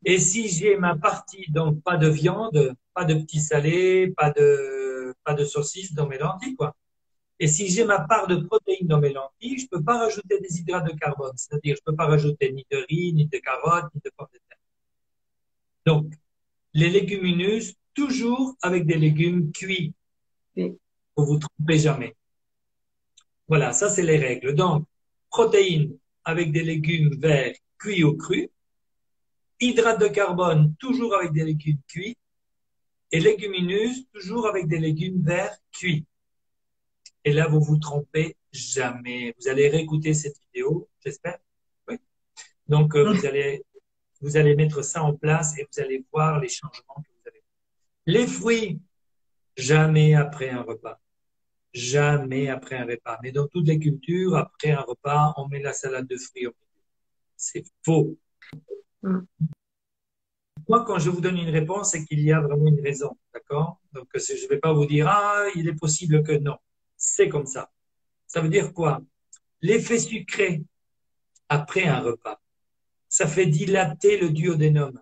[0.06, 5.16] Et si j'ai ma partie, donc pas de viande, pas de petits salés, pas de,
[5.24, 6.76] pas de saucisses dans mes lentilles, quoi.
[7.40, 10.60] Et si j'ai ma part de protéines dans mes lentilles, je peux pas rajouter des
[10.60, 11.34] hydrates de carbone.
[11.36, 14.40] C'est-à-dire, je peux pas rajouter ni de riz, ni de carottes, ni de pommes de
[14.48, 14.58] terre.
[15.86, 16.14] Donc,
[16.74, 19.94] les légumineuses, toujours avec des légumes cuits.
[20.56, 20.78] Oui.
[21.16, 22.16] Pour vous tromper jamais.
[23.48, 24.54] Voilà, ça c'est les règles.
[24.54, 24.86] Donc,
[25.30, 28.50] protéines avec des légumes verts cuits ou crus
[29.60, 32.18] hydrates de carbone, toujours avec des légumes cuits,
[33.12, 36.06] et légumineuses, toujours avec des légumes verts cuits.
[37.24, 39.34] Et là, vous vous trompez jamais.
[39.40, 41.40] Vous allez réécouter cette vidéo, j'espère.
[41.88, 41.98] Oui.
[42.68, 43.64] Donc, euh, vous allez,
[44.22, 47.44] vous allez mettre ça en place et vous allez voir les changements que vous allez.
[48.06, 48.80] Les fruits,
[49.58, 51.00] jamais après un repas.
[51.74, 53.18] Jamais après un repas.
[53.24, 56.52] Mais dans toutes les cultures, après un repas, on met la salade de fruits au
[56.52, 56.84] milieu.
[57.36, 58.18] C'est faux.
[60.68, 63.80] Moi, quand je vous donne une réponse, c'est qu'il y a vraiment une raison, d'accord?
[63.94, 66.58] Donc, je ne vais pas vous dire, ah, il est possible que non.
[66.98, 67.70] C'est comme ça.
[68.26, 69.02] Ça veut dire quoi?
[69.62, 70.64] L'effet sucré
[71.50, 72.42] après un repas,
[73.08, 75.00] ça fait dilater le duodénum.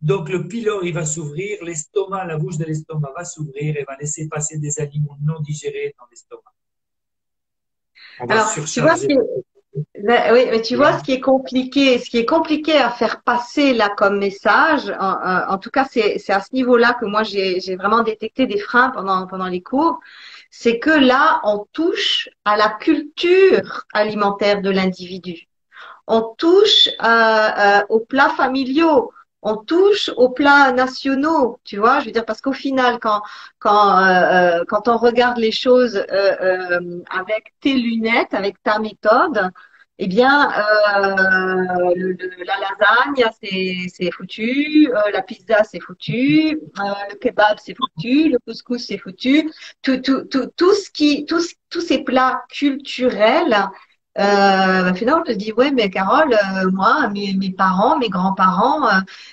[0.00, 3.96] Donc, le pylore, il va s'ouvrir, l'estomac, la bouche de l'estomac va s'ouvrir et va
[3.96, 6.52] laisser passer des aliments non digérés dans l'estomac.
[8.28, 8.96] Alors, tu vois,
[9.76, 13.74] oui, mais tu vois, ce qui est compliqué, ce qui est compliqué à faire passer
[13.74, 18.46] là comme message, en, tout cas, c'est à ce niveau-là que moi j'ai vraiment détecté
[18.46, 20.00] des freins pendant pendant les cours,
[20.50, 25.48] c'est que là, on touche à la culture alimentaire de l'individu.
[26.06, 29.12] On touche euh, euh, aux plats familiaux,
[29.46, 32.00] on touche aux plats nationaux, tu vois.
[32.00, 33.22] Je veux dire parce qu'au final, quand
[33.58, 35.96] quand euh, quand on regarde les choses
[37.10, 39.50] avec tes lunettes, avec ta méthode,
[39.98, 47.56] eh bien, euh, la lasagne, c'est foutu, euh, la pizza, c'est foutu, euh, le kebab,
[47.58, 49.50] c'est foutu, le couscous, c'est foutu.
[49.82, 53.56] Tout, tout, tout, tout ce qui, tous ces plats culturels,
[54.18, 58.88] euh, finalement, on se dit, ouais, mais Carole, euh, moi, mes, parents, mes grands-parents,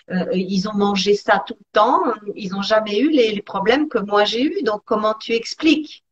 [0.09, 2.01] euh, ils ont mangé ça tout le temps,
[2.36, 4.63] ils n'ont jamais eu les, problèmes que moi j'ai eu.
[4.63, 6.03] Donc, comment tu expliques?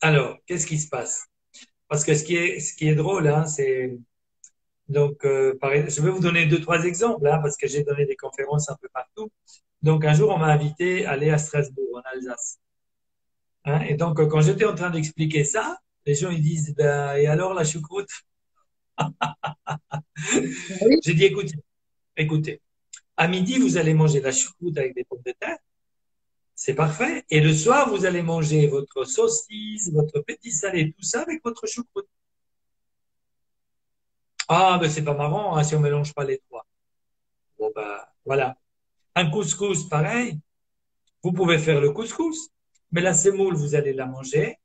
[0.00, 1.26] Alors, qu'est-ce qui se passe?
[1.88, 3.98] Parce que ce qui est, ce qui est drôle, hein, c'est
[4.88, 8.14] donc, euh, je vais vous donner deux trois exemples, hein, parce que j'ai donné des
[8.14, 9.30] conférences un peu partout.
[9.82, 12.58] Donc, un jour, on m'a invité à aller à Strasbourg, en Alsace.
[13.64, 17.26] Hein, et donc, quand j'étais en train d'expliquer ça, les gens ils disent, ben, et
[17.26, 18.08] alors la choucroute?
[21.04, 21.56] J'ai dit, écoutez,
[22.16, 22.62] écoutez,
[23.16, 25.58] à midi, vous allez manger la choucroute avec des pommes de terre.
[26.54, 27.24] C'est parfait.
[27.28, 31.66] Et le soir, vous allez manger votre saucisse, votre petit salé, tout ça avec votre
[31.66, 32.08] choucroute.
[34.48, 36.66] Ah, ben c'est pas marrant hein, si on mélange pas les trois.
[37.58, 38.56] Bon ben voilà.
[39.14, 40.38] Un couscous, pareil.
[41.22, 42.50] Vous pouvez faire le couscous,
[42.92, 44.56] mais la semoule, vous allez la manger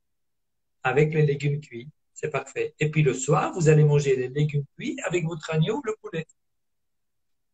[0.82, 1.88] avec les légumes cuits.
[2.14, 2.74] C'est parfait.
[2.78, 6.26] Et puis le soir, vous allez manger les légumes cuits avec votre agneau, le poulet.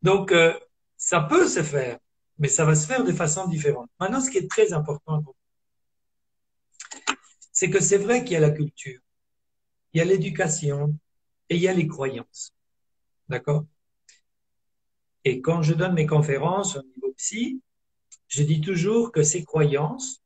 [0.02, 0.52] Donc, euh,
[0.96, 1.98] ça peut se faire
[2.38, 3.90] mais ça va se faire de façon différente.
[3.98, 5.22] Maintenant, ce qui est très important,
[7.52, 9.00] c'est que c'est vrai qu'il y a la culture,
[9.92, 10.96] il y a l'éducation
[11.48, 12.54] et il y a les croyances.
[13.28, 13.66] D'accord?
[15.24, 17.60] Et quand je donne mes conférences au niveau psy,
[18.28, 20.22] je dis toujours que ces croyances,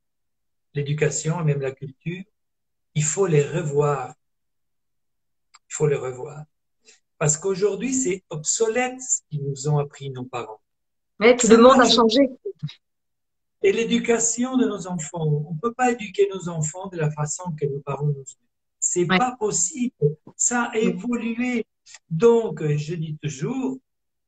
[0.75, 2.25] l'éducation et même la culture,
[2.95, 4.15] il faut les revoir.
[5.69, 6.45] Il faut les revoir.
[7.19, 10.61] Parce qu'aujourd'hui, c'est obsolète ce qu'ils nous ont appris nos parents.
[11.19, 12.29] Mais tout le monde a changé.
[13.63, 17.53] Et l'éducation de nos enfants, on ne peut pas éduquer nos enfants de la façon
[17.53, 18.49] que nos parents nous ont.
[18.81, 19.95] C'est pas possible.
[20.37, 21.65] Ça a évolué.
[22.11, 23.79] Donc, je dis toujours,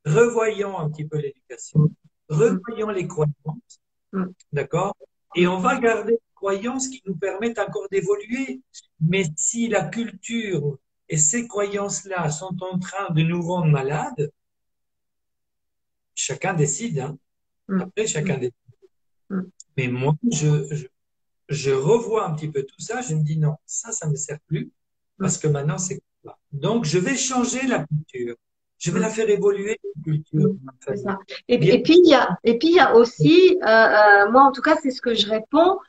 [0.05, 1.91] revoyons un petit peu l'éducation,
[2.29, 3.81] revoyons les croyances,
[4.13, 4.25] mm.
[4.53, 4.95] d'accord?
[5.35, 8.61] Et on va garder croyances qui nous permettent encore d'évoluer.
[8.99, 10.77] Mais si la culture
[11.09, 14.31] et ces croyances-là sont en train de nous rendre malades,
[16.13, 16.99] chacun décide.
[16.99, 17.17] Hein.
[17.67, 17.81] Mm.
[17.81, 18.39] Après, chacun mm.
[18.39, 18.55] décide.
[19.29, 19.41] Mm.
[19.77, 20.85] Mais moi, je,
[21.49, 23.01] je, revois un petit peu tout ça.
[23.01, 24.71] Je me dis non, ça, ça ne me sert plus
[25.17, 28.35] parce que maintenant, c'est quoi Donc, je vais changer la culture.
[28.77, 30.55] Je vais la faire évoluer, la culture.
[31.47, 34.43] Et, et, puis, il y a, et puis, il y a aussi, euh, euh, moi,
[34.43, 35.79] en tout cas, c'est ce que je réponds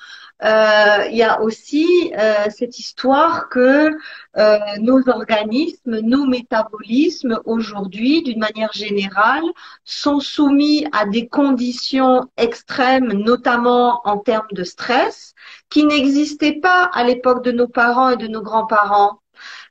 [0.42, 3.90] il y a aussi euh, cette histoire que
[4.36, 9.44] euh, nos organismes, nos métabolismes aujourd'hui, d'une manière générale,
[9.84, 15.34] sont soumis à des conditions extrêmes, notamment en termes de stress,
[15.70, 19.20] qui n'existaient pas à l'époque de nos parents et de nos grands-parents.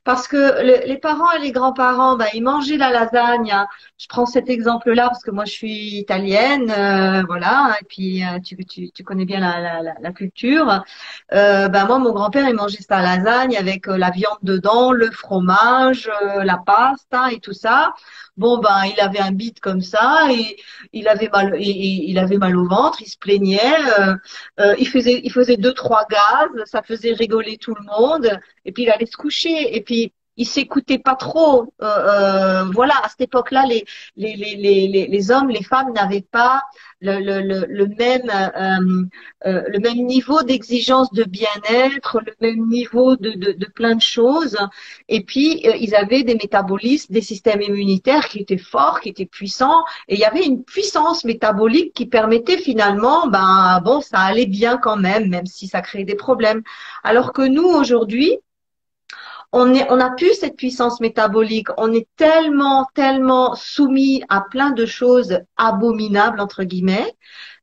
[0.06, 3.52] Parce que les parents et les grands-parents, ben, ils mangeaient la lasagne.
[3.98, 7.76] Je prends cet exemple-là parce que moi, je suis italienne, euh, voilà.
[7.80, 10.84] Et puis, euh, tu, connais bien la culture.
[11.32, 15.10] Euh, ben, moi, mon grand-père, il mangeait sa lasagne avec euh, la viande dedans, le
[15.10, 16.08] fromage,
[16.40, 17.92] la pasta et tout ça.
[18.36, 20.56] Bon ben il avait un bide comme ça et
[20.92, 23.60] il avait mal il, avait mal au ventre, il se plaignait,
[23.98, 24.14] euh,
[24.60, 28.28] euh, il faisait il faisait deux trois gaz, ça faisait rigoler tout le monde
[28.66, 31.72] et puis il allait se coucher et puis il s'écoutait pas trop.
[31.82, 33.84] Euh, euh, voilà, à cette époque-là, les,
[34.16, 36.62] les, les, les, hommes, les femmes n'avaient pas
[37.00, 39.04] le, le, le, même euh,
[39.46, 44.00] euh, le même niveau d'exigence de bien-être, le même niveau de, de, de, plein de
[44.00, 44.56] choses.
[45.08, 49.26] Et puis euh, ils avaient des métabolismes, des systèmes immunitaires qui étaient forts, qui étaient
[49.26, 54.46] puissants, et il y avait une puissance métabolique qui permettait finalement, ben bon, ça allait
[54.46, 56.62] bien quand même, même si ça créait des problèmes.
[57.04, 58.38] Alors que nous aujourd'hui,
[59.56, 61.68] on est, on a plus cette puissance métabolique.
[61.78, 67.14] On est tellement, tellement soumis à plein de choses abominables entre guillemets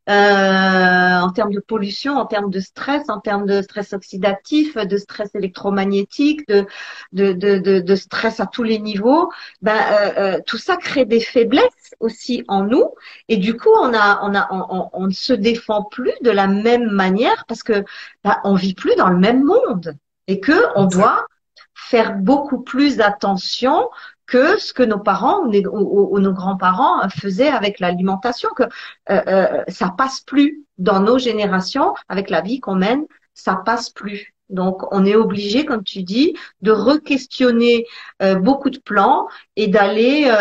[0.09, 4.97] euh, en termes de pollution, en termes de stress, en termes de stress oxydatif, de
[4.97, 6.65] stress électromagnétique, de,
[7.13, 9.31] de, de, de, stress à tous les niveaux,
[9.61, 12.89] ben, euh, euh, tout ça crée des faiblesses aussi en nous.
[13.29, 16.47] Et du coup, on, a, on, a, on, on, ne se défend plus de la
[16.47, 17.85] même manière parce que
[18.23, 19.95] ben, on vit plus dans le même monde
[20.27, 21.27] et que on doit
[21.75, 23.89] faire beaucoup plus attention
[24.25, 29.93] que ce que nos parents ou, nos grands-parents faisaient avec l'alimentation, que euh, euh, ça
[29.95, 34.33] passe plus dans nos générations avec la vie qu'on mène, ça passe plus.
[34.49, 37.85] Donc, on est obligé, comme tu dis, de re-questionner
[38.21, 40.31] euh, beaucoup de plans et d'aller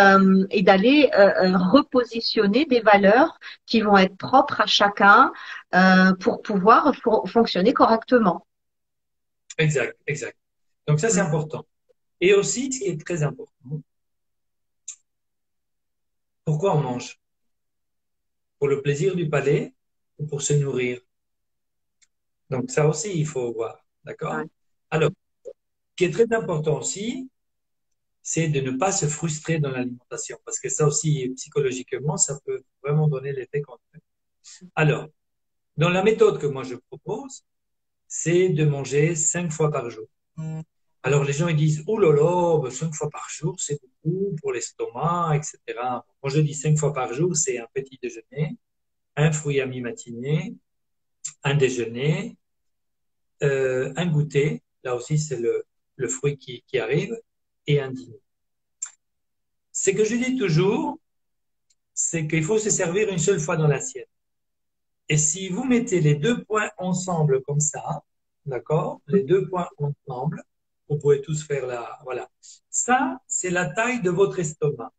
[0.51, 5.33] et d'aller repositionner des valeurs qui vont être propres à chacun
[6.21, 6.93] pour pouvoir
[7.27, 8.47] fonctionner correctement.
[9.59, 10.37] Exact, exact.
[10.87, 11.27] Donc ça, c'est mm.
[11.27, 11.67] important.
[12.21, 13.83] Et aussi, ce qui est très important,
[16.45, 17.21] pourquoi on mange?
[18.59, 19.75] Pour le plaisir du palais
[20.19, 21.01] ou pour se nourrir?
[22.51, 23.85] Donc ça aussi, il faut voir.
[24.05, 24.43] D'accord?
[24.91, 25.11] Alors,
[25.45, 25.51] ce
[25.97, 27.29] qui est très important aussi,
[28.23, 32.63] c'est de ne pas se frustrer dans l'alimentation, parce que ça aussi, psychologiquement, ça peut
[32.83, 34.01] vraiment donner l'effet contraire.
[34.77, 35.09] Alors,
[35.77, 37.45] dans la méthode que moi je propose,
[38.07, 40.07] c'est de manger cinq fois par jour.
[41.05, 44.37] Alors les gens ils disent oh là là, ben, cinq fois par jour c'est beaucoup
[44.41, 45.59] pour l'estomac, etc.
[46.23, 48.57] Moi je dis cinq fois par jour c'est un petit déjeuner,
[49.17, 50.55] un fruit à mi-matinée,
[51.43, 52.37] un déjeuner,
[53.43, 55.65] euh, un goûter, là aussi c'est le,
[55.97, 57.17] le fruit qui, qui arrive,
[57.67, 58.21] et un dîner.
[59.73, 60.99] Ce que je dis toujours,
[61.95, 64.09] c'est qu'il faut se servir une seule fois dans l'assiette.
[65.09, 68.03] Et si vous mettez les deux points ensemble comme ça,
[68.47, 70.43] d'accord, les deux points ensemble,
[70.93, 71.99] vous pouvez tous faire la.
[72.05, 72.29] Voilà.
[72.69, 74.93] Ça, c'est la taille de votre estomac.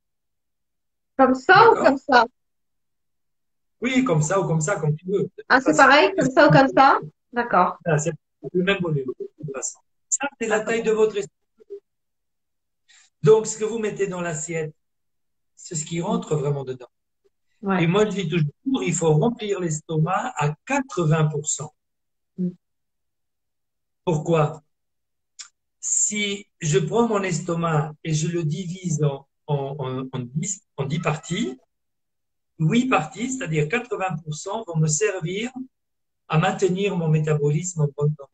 [1.17, 2.25] Comme ça ou comme ça?
[3.81, 5.29] Oui, comme ça ou comme ça, comme tu veux.
[5.49, 6.99] Ah, c'est pareil, comme ça ou comme ça?
[7.31, 7.77] D'accord.
[7.97, 8.13] c'est
[8.53, 9.11] le même volume,
[10.09, 11.33] Ça, c'est la taille de votre estomac.
[13.21, 14.73] Donc, ce que vous mettez dans l'assiette,
[15.55, 16.89] c'est ce qui rentre vraiment dedans.
[17.79, 21.69] Et moi, je dis toujours, il faut remplir l'estomac à 80%.
[22.37, 22.49] Mm.
[24.03, 24.61] Pourquoi?
[25.85, 30.99] Si je prends mon estomac et je le divise en, en, en, 10, en 10
[30.99, 31.59] parties,
[32.57, 35.51] 8 parties, c'est-à-dire 80%, vont me servir
[36.29, 38.29] à maintenir mon métabolisme en bon temps.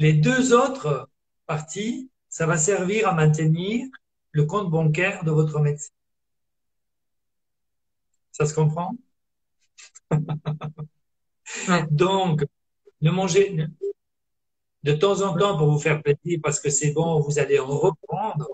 [0.00, 1.08] Les deux autres
[1.46, 3.86] parties, ça va servir à maintenir
[4.32, 5.92] le compte bancaire de votre médecin.
[8.32, 8.96] Ça se comprend?
[11.92, 12.44] Donc,
[13.02, 13.56] ne mangez,
[14.82, 17.66] de temps en temps pour vous faire plaisir parce que c'est bon, vous allez en
[17.66, 18.48] reprendre.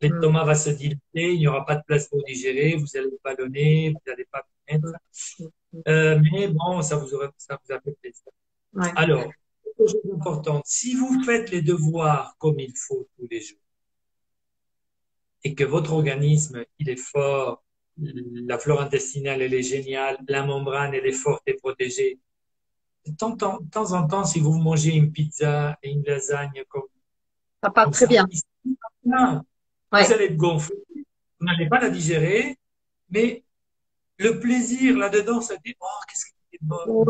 [0.00, 3.90] L'estomac va se dilater, il n'y aura pas de place pour digérer, vous allez ballonner,
[3.90, 4.88] vous n'allez pas mettre.
[5.88, 8.24] Euh, mais bon, ça vous, aura, ça vous a fait plaisir.
[8.96, 9.30] Alors,
[9.78, 13.58] chose importante, si vous faites les devoirs comme il faut tous les jours
[15.44, 17.64] et que votre organisme, il est fort,
[17.98, 22.18] la flore intestinale, elle est géniale, la membrane, elle est forte et protégée,
[23.06, 23.36] de temps,
[23.92, 26.82] en temps, si vous mangez une pizza et une lasagne comme
[27.62, 28.26] ça part très bien.
[29.04, 29.12] Vous
[29.92, 32.56] allez être gonflé, vous n'allez pas la digérer,
[33.10, 33.44] mais
[34.18, 37.04] le plaisir là-dedans, ça dit oh qu'est-ce qui est bon.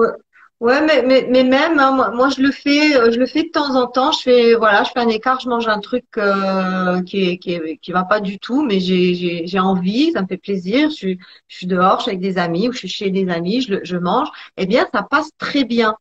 [0.63, 0.81] Ouais.
[0.87, 3.75] mais, mais, mais même hein, moi, je le fais euh, je le fais de temps
[3.75, 7.31] en temps je fais voilà je fais un écart je mange un truc euh, qui
[7.31, 10.29] est, qui est, qui va pas du tout mais j'ai j'ai j'ai envie ça me
[10.29, 12.89] fait plaisir je suis je suis dehors je suis avec des amis ou je suis
[12.89, 15.97] chez des amis je je mange eh bien ça passe très bien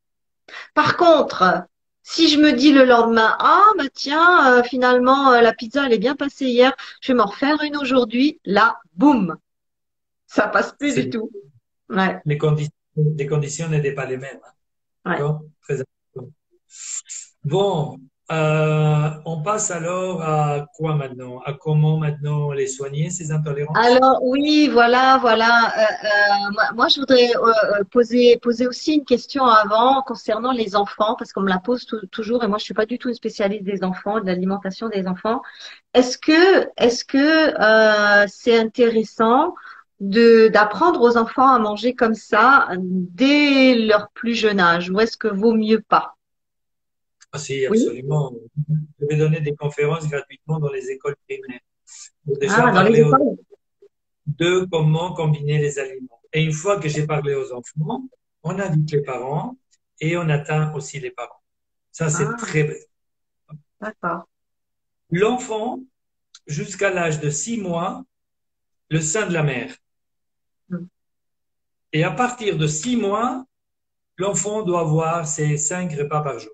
[0.75, 1.65] par contre
[2.03, 5.99] si je me dis le lendemain, ah bah tiens, euh, finalement la pizza elle est
[5.99, 9.37] bien passée hier, je vais m'en refaire une aujourd'hui, là, boum,
[10.25, 11.29] ça passe plus du tout.
[11.89, 12.19] Ouais.
[12.25, 14.39] Les, conditions, les conditions n'étaient pas les mêmes.
[15.05, 15.39] Hein.
[15.63, 15.77] Très
[17.43, 17.97] Bon,
[18.31, 21.39] euh, on passe alors à quoi maintenant?
[21.39, 23.75] À comment maintenant les soigner, ces intolérances?
[23.77, 25.73] Alors oui, voilà, voilà.
[25.77, 27.31] Euh, euh, moi, je voudrais
[27.91, 32.43] poser, poser aussi une question avant concernant les enfants, parce qu'on me la pose toujours,
[32.43, 35.41] et moi je suis pas du tout une spécialiste des enfants, de l'alimentation des enfants.
[35.93, 39.55] Est-ce que, est-ce que c'est intéressant
[40.01, 45.27] d'apprendre aux enfants à manger comme ça dès leur plus jeune âge ou est-ce que
[45.27, 46.17] vaut mieux pas?
[47.31, 48.33] Ah, Si, absolument.
[48.99, 51.59] Je vais donner des conférences gratuitement dans les écoles primaires
[52.25, 53.05] pour déjà ah, parler
[54.25, 56.19] de comment combiner les aliments.
[56.33, 58.03] Et une fois que j'ai parlé aux enfants,
[58.43, 59.55] on invite les parents
[59.99, 61.41] et on atteint aussi les parents.
[61.91, 62.35] Ça, c'est ah.
[62.37, 62.75] très bien.
[63.79, 64.27] D'accord.
[65.09, 65.79] l'enfant,
[66.47, 68.03] jusqu'à l'âge de six mois,
[68.89, 69.75] le sein de la mère.
[71.93, 73.45] Et à partir de six mois,
[74.17, 76.53] l'enfant doit avoir ses cinq repas par jour.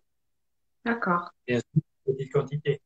[0.85, 1.31] D'accord.
[1.47, 2.81] Bien sûr, petite quantité.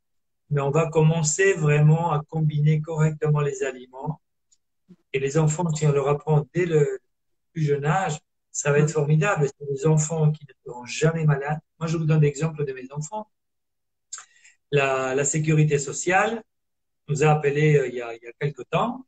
[0.50, 4.20] Mais on va commencer vraiment à combiner correctement les aliments.
[5.14, 7.00] Et les enfants, si on leur apprend dès le
[7.54, 8.20] plus jeune âge,
[8.52, 9.48] ça va être formidable.
[9.48, 11.60] C'est des enfants qui ne seront jamais malades.
[11.80, 13.30] Moi, je vous donne l'exemple de mes enfants.
[14.72, 16.44] La, la sécurité sociale
[17.08, 19.06] nous a appelés euh, il, y a, il y a quelque temps.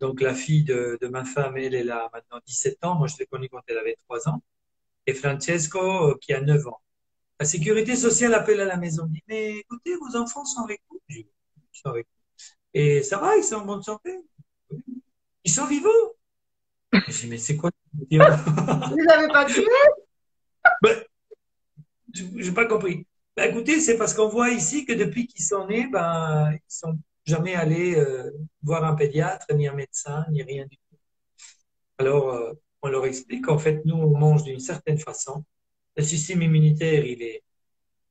[0.00, 2.94] Donc, la fille de, de ma femme, elle, elle a maintenant 17 ans.
[2.94, 4.42] Moi, je l'ai connue quand elle avait 3 ans.
[5.06, 6.80] Et Francesco, euh, qui a 9 ans.
[7.40, 11.00] La sécurité sociale appelle à la maison, dit, mais écoutez, vos enfants sont avec vous.
[11.08, 11.26] Je dis,
[11.72, 12.18] Ils sont avec vous.
[12.74, 14.18] Et ça va, ils sont en bonne santé.
[15.44, 15.88] Ils sont vivants.
[16.92, 18.16] Je dis, mais c'est quoi Vous
[19.04, 19.64] n'avez pas tué
[20.82, 21.02] ben,
[22.12, 23.06] Je n'ai pas compris.
[23.36, 26.98] Ben, écoutez, c'est parce qu'on voit ici que depuis qu'ils sont nés, ben, ils sont
[27.28, 28.30] jamais allés euh,
[28.62, 30.96] voir un pédiatre, ni un médecin, ni rien du tout.
[31.98, 32.52] Alors, euh,
[32.82, 35.44] on leur explique qu'en fait, nous, on mange d'une certaine façon.
[35.96, 37.42] Le système immunitaire, il est,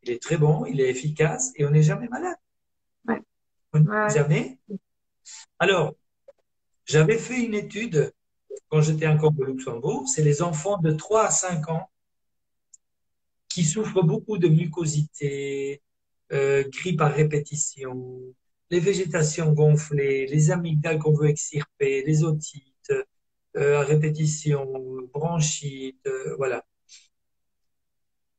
[0.04, 2.38] il est très bon, il est efficace et on n'est jamais malade.
[3.08, 3.22] Ouais.
[3.74, 4.10] On n'est Ouais.
[4.10, 4.60] Jamais.
[5.58, 5.96] Alors,
[6.86, 8.14] j'avais fait une étude
[8.70, 10.08] quand j'étais encore au Luxembourg.
[10.08, 11.90] C'est les enfants de 3 à 5 ans
[13.50, 15.82] qui souffrent beaucoup de mucosité,
[16.32, 18.22] euh, grippe à répétition,
[18.70, 22.94] les végétations gonflées, les amygdales qu'on veut extirper, les otites
[23.56, 24.66] euh, à répétition,
[25.14, 26.64] bronchite, euh, voilà.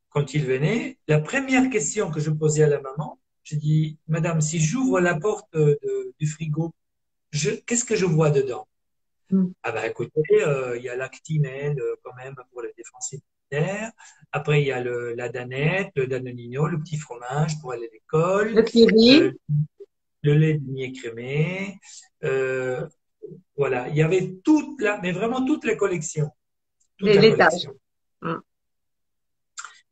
[0.09, 4.41] Quand ils venaient, la première question que je posais à la maman, j'ai dit, Madame,
[4.41, 6.73] si j'ouvre la porte de- du frigo,
[7.31, 8.67] je, qu'est-ce que je vois dedans?
[9.31, 9.47] Mm.
[9.63, 13.91] Ah ben écoutez, euh, il y a l'actinelle euh, quand même pour la défense immunitaire.
[14.31, 17.93] Après, il y a le, la danette, le danonino, le petit fromage pour aller à
[17.93, 18.53] l'école.
[18.55, 18.61] Le.
[19.27, 19.31] Euh,
[20.21, 21.79] le lait demi-écrémé.
[22.23, 22.87] Euh,
[23.55, 26.29] voilà, il y avait toute la, mais vraiment toute la collection.
[26.97, 27.49] Toute Les la laitages.
[27.51, 27.73] collection.
[28.21, 28.35] Mm.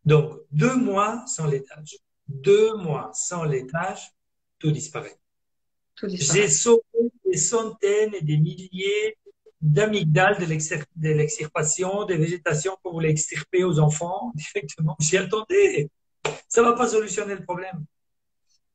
[0.06, 1.98] Donc, deux mois sans laitage.
[2.28, 4.12] Deux mois sans laitage,
[4.60, 5.18] tout disparaît.
[5.96, 6.42] Tout disparaît.
[6.42, 6.82] J'ai sauvé
[7.26, 9.18] des centaines et des milliers
[9.62, 14.96] d'amygdales de l'extir- de l'extirpation, des végétations qu'on voulait extirper aux enfants directement.
[15.00, 15.90] J'y attendais.
[16.48, 17.84] Ça va pas solutionner le problème.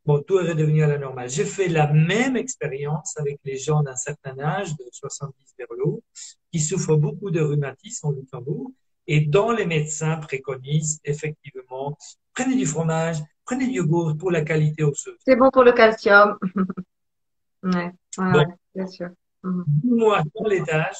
[0.05, 1.31] Bon, tout est redevenu à la normale.
[1.31, 5.87] J'ai fait la même expérience avec les gens d'un certain âge, de 70 vers le
[5.87, 6.03] haut,
[6.51, 8.73] qui souffrent beaucoup de rhumatisme au Luxembourg,
[9.07, 11.97] et dont les médecins préconisent effectivement,
[12.35, 15.19] prenez du fromage, prenez du yogourt pour la qualité osseuse.
[15.25, 16.37] C'est bon pour le calcium.
[17.63, 18.39] ouais, ouais, Bon.
[18.39, 19.09] ouais, bien sûr.
[19.45, 19.65] Mhm.
[19.85, 20.97] Mois dans l'étage,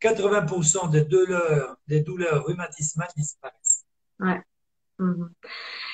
[0.00, 3.84] 80% des douleurs, des douleurs rhumatismales disparaissent.
[4.18, 4.42] Mhm.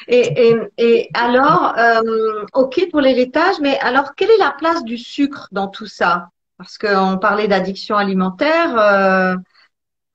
[0.09, 4.99] Et, et, et alors, euh, ok pour l'héritage, mais alors quelle est la place du
[4.99, 6.29] sucre dans tout ça?
[6.59, 8.79] Parce qu'on parlait d'addiction alimentaire.
[8.79, 9.37] euh,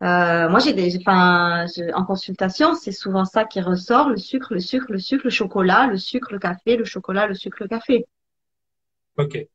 [0.02, 4.86] euh, moi, j'ai des, en consultation, c'est souvent ça qui ressort, le sucre, le sucre,
[4.90, 8.06] le sucre, le chocolat, le sucre, le café, le chocolat, le sucre, le café.
[9.18, 9.46] OK.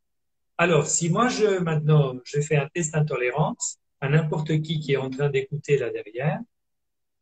[0.59, 4.99] Alors, si moi, je, maintenant, je fais un test d'intolérance à n'importe qui qui est
[4.99, 6.39] en train d'écouter là derrière,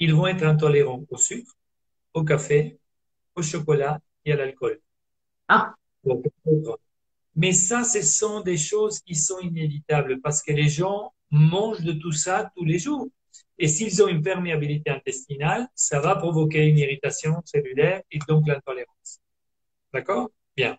[0.00, 1.52] ils vont être intolérants au sucre,
[2.14, 2.78] au café,
[3.34, 4.80] au chocolat et à l'alcool.
[5.48, 5.74] Ah.
[6.04, 6.24] Donc,
[7.34, 11.92] mais ça, ce sont des choses qui sont inévitables parce que les gens mangent de
[11.92, 13.08] tout ça tous les jours.
[13.58, 19.20] Et s'ils ont une perméabilité intestinale, ça va provoquer une irritation cellulaire et donc l'intolérance.
[19.92, 20.30] D'accord?
[20.56, 20.76] Bien.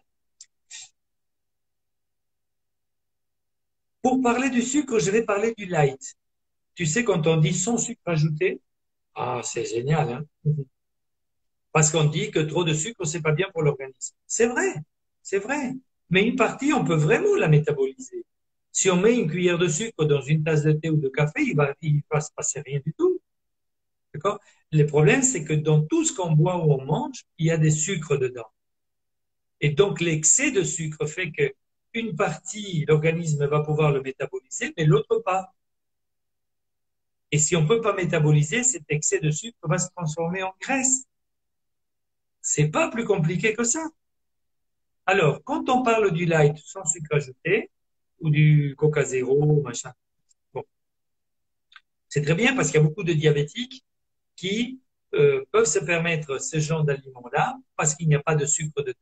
[4.01, 6.15] Pour parler du sucre, je vais parler du light.
[6.75, 8.61] Tu sais, quand on dit sans sucre ajouté,
[9.15, 10.25] ah, c'est génial, hein?
[11.73, 14.15] Parce qu'on dit que trop de sucre, c'est pas bien pour l'organisme.
[14.27, 14.75] C'est vrai,
[15.21, 15.73] c'est vrai.
[16.09, 18.25] Mais une partie, on peut vraiment la métaboliser.
[18.71, 21.41] Si on met une cuillère de sucre dans une tasse de thé ou de café,
[21.41, 23.19] il va, il va se passer rien du tout.
[24.13, 24.39] D'accord?
[24.71, 27.57] Le problème, c'est que dans tout ce qu'on boit ou on mange, il y a
[27.57, 28.51] des sucres dedans.
[29.59, 31.53] Et donc, l'excès de sucre fait que
[31.93, 35.53] une partie, l'organisme va pouvoir le métaboliser, mais l'autre pas.
[37.31, 41.05] Et si on peut pas métaboliser, cet excès de sucre va se transformer en graisse.
[42.43, 43.89] C'est pas plus compliqué que ça.
[45.05, 47.71] Alors, quand on parle du light sans sucre ajouté,
[48.19, 49.93] ou du Coca Zéro, machin,
[50.53, 50.63] bon.
[52.09, 53.85] C'est très bien parce qu'il y a beaucoup de diabétiques
[54.35, 54.81] qui
[55.13, 58.99] euh, peuvent se permettre ce genre d'aliments-là parce qu'il n'y a pas de sucre dedans.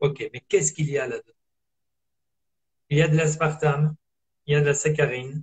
[0.00, 1.32] Ok, mais qu'est-ce qu'il y a là-dedans?
[2.90, 3.96] Il y a de l'aspartame,
[4.46, 5.42] il y a de la saccharine.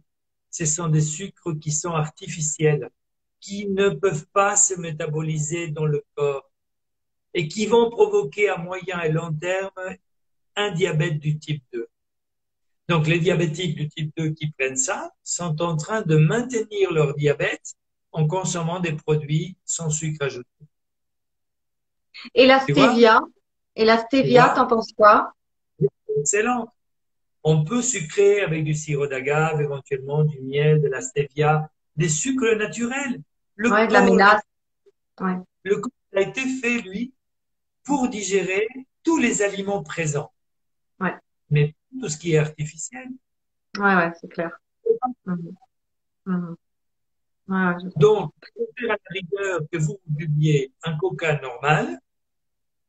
[0.49, 2.89] Ce sont des sucres qui sont artificiels,
[3.39, 6.51] qui ne peuvent pas se métaboliser dans le corps.
[7.34, 9.72] Et qui vont provoquer à moyen et long terme
[10.56, 11.88] un diabète du type 2.
[12.90, 17.16] Donc les diabétiques du type 2 qui prennent ça sont en train de maintenir leur
[17.16, 17.76] diabète
[18.12, 20.50] en consommant des produits sans sucre ajouté.
[22.34, 23.22] Et la stevia?
[23.76, 25.32] Et la stevia, t'en penses quoi?
[26.18, 26.74] Excellent.
[27.44, 32.56] On peut sucrer avec du sirop d'agave, éventuellement du miel, de la stevia, des sucres
[32.58, 33.22] naturels.
[33.56, 34.42] Le de la mélasse.
[35.64, 37.14] Le corps a été fait, lui,
[37.84, 38.68] pour digérer
[39.04, 40.32] tous les aliments présents.
[41.00, 41.16] Ouais.
[41.50, 43.10] Mais tout ce qui est artificiel.
[43.78, 44.58] Ouais, ouais, c'est clair.
[45.26, 45.56] Mhm.
[46.26, 46.56] Mhm.
[47.98, 52.00] Donc, à la rigueur que vous buviez un coca normal,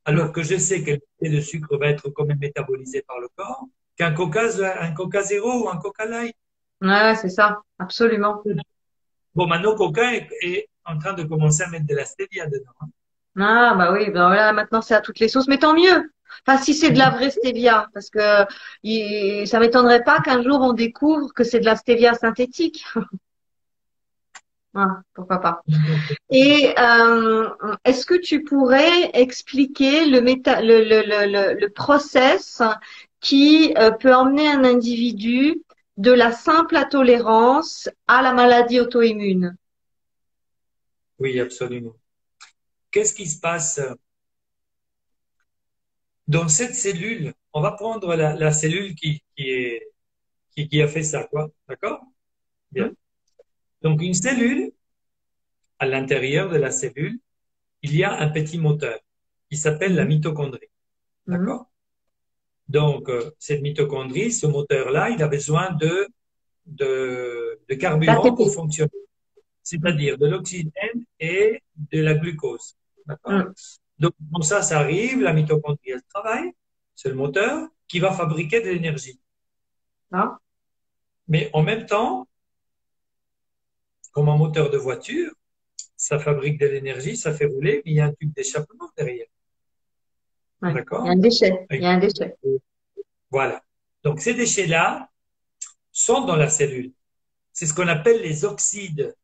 [0.05, 3.29] alors que je sais que le de sucre va être quand même métabolisé par le
[3.35, 3.67] corps,
[3.97, 4.43] qu'un coca,
[4.81, 6.37] un coca zéro ou un coca light.
[6.81, 8.43] Ouais, c'est ça, absolument.
[9.35, 12.73] Bon, maintenant, coca est, en train de commencer à mettre de la stevia dedans.
[12.81, 12.89] Hein.
[13.39, 16.13] Ah, bah oui, ben voilà, maintenant c'est à toutes les sauces, mais tant mieux.
[16.47, 18.45] Enfin, si c'est de la vraie stevia, parce que
[19.47, 22.85] ça m'étonnerait pas qu'un jour on découvre que c'est de la stevia synthétique.
[24.75, 25.61] Ah, pourquoi pas.
[26.31, 27.47] Et euh,
[27.85, 32.63] est-ce que tu pourrais expliquer le, méta, le, le, le, le process
[33.21, 35.63] qui euh, peut emmener un individu
[35.99, 39.57] de la simple intolérance à la maladie auto-immune?
[41.19, 41.95] Oui, absolument.
[42.93, 43.81] Qu'est-ce qui se passe
[46.29, 47.35] dans cette cellule?
[47.53, 49.91] On va prendre la, la cellule qui, qui, est,
[50.53, 51.51] qui, qui a fait ça, quoi.
[51.69, 52.03] D'accord?
[52.71, 52.89] Bien.
[52.89, 52.95] Mmh.
[53.83, 54.73] Donc, une cellule,
[55.79, 57.19] à l'intérieur de la cellule,
[57.83, 58.99] il y a un petit moteur
[59.51, 60.71] qui s'appelle la mitochondrie.
[61.27, 61.39] Mhm.
[61.39, 61.71] D'accord?
[62.69, 66.07] Donc, euh, cette mitochondrie, ce moteur-là, il a besoin de,
[66.67, 68.91] de, de carburant pour fonctionner.
[69.63, 72.77] C'est-à-dire de l'oxygène et de la glucose.
[73.07, 73.53] Mhm.
[73.99, 76.53] Donc, ça, ça arrive, la mitochondrie, elle travaille,
[76.95, 79.21] c'est le moteur qui va fabriquer de l'énergie.
[80.13, 80.39] Ah.
[81.29, 82.27] Mais en même temps,
[84.13, 85.33] comme un moteur de voiture,
[85.97, 89.27] ça fabrique de l'énergie, ça fait rouler, mais il y a un tube d'échappement derrière.
[90.61, 91.05] D'accord?
[91.05, 91.67] Il y a un déchet.
[91.71, 92.37] Il y a un déchet.
[93.31, 93.63] Voilà.
[94.03, 95.09] Donc ces déchets-là
[95.91, 96.93] sont dans la cellule.
[97.53, 99.15] C'est ce qu'on appelle les oxydes.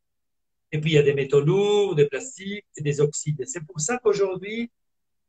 [0.73, 3.45] Et puis il y a des métaux lourds, des plastiques et des oxydes.
[3.47, 4.71] C'est pour ça qu'aujourd'hui,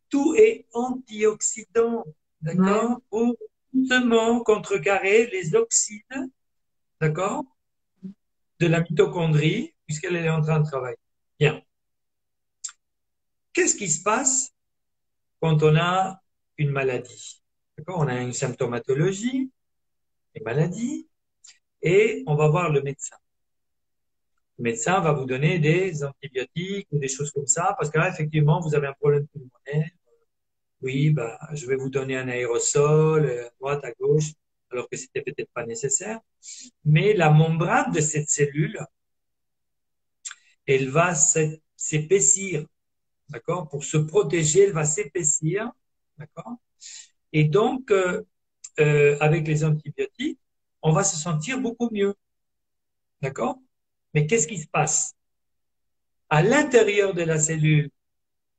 [0.09, 2.05] tout est antioxydant.
[2.41, 3.35] D'accord Pour
[3.73, 6.03] justement contrecarrer les oxydes.
[6.99, 7.45] D'accord
[8.59, 10.97] de la mitochondrie, puisqu'elle est en train de travailler.
[11.39, 11.61] Bien.
[13.53, 14.53] Qu'est-ce qui se passe
[15.39, 16.21] quand on a
[16.57, 17.41] une maladie?
[17.87, 19.49] On a une symptomatologie,
[20.35, 21.07] une maladie,
[21.81, 23.15] et on va voir le médecin.
[24.59, 28.09] Le médecin va vous donner des antibiotiques ou des choses comme ça, parce que là,
[28.09, 29.89] effectivement, vous avez un problème pulmonaire.
[30.81, 34.33] Oui, bah, je vais vous donner un aérosol, à euh, droite, à gauche
[34.71, 36.19] alors que c'était peut-être pas nécessaire.
[36.85, 38.79] Mais la membrane de cette cellule,
[40.67, 42.65] elle va s'épaissir,
[43.29, 43.69] d'accord?
[43.69, 45.71] Pour se protéger, elle va s'épaissir,
[46.17, 46.57] d'accord?
[47.33, 48.23] Et donc, euh,
[48.79, 50.39] euh, avec les antibiotiques,
[50.81, 52.13] on va se sentir beaucoup mieux,
[53.21, 53.59] d'accord?
[54.13, 55.13] Mais qu'est-ce qui se passe?
[56.29, 57.89] À l'intérieur de la cellule,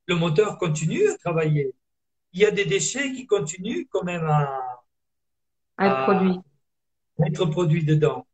[0.07, 1.73] le moteur continue à travailler.
[2.33, 4.83] Il y a des déchets qui continuent quand même à,
[5.79, 6.39] être produit.
[7.25, 8.25] Être produit dedans.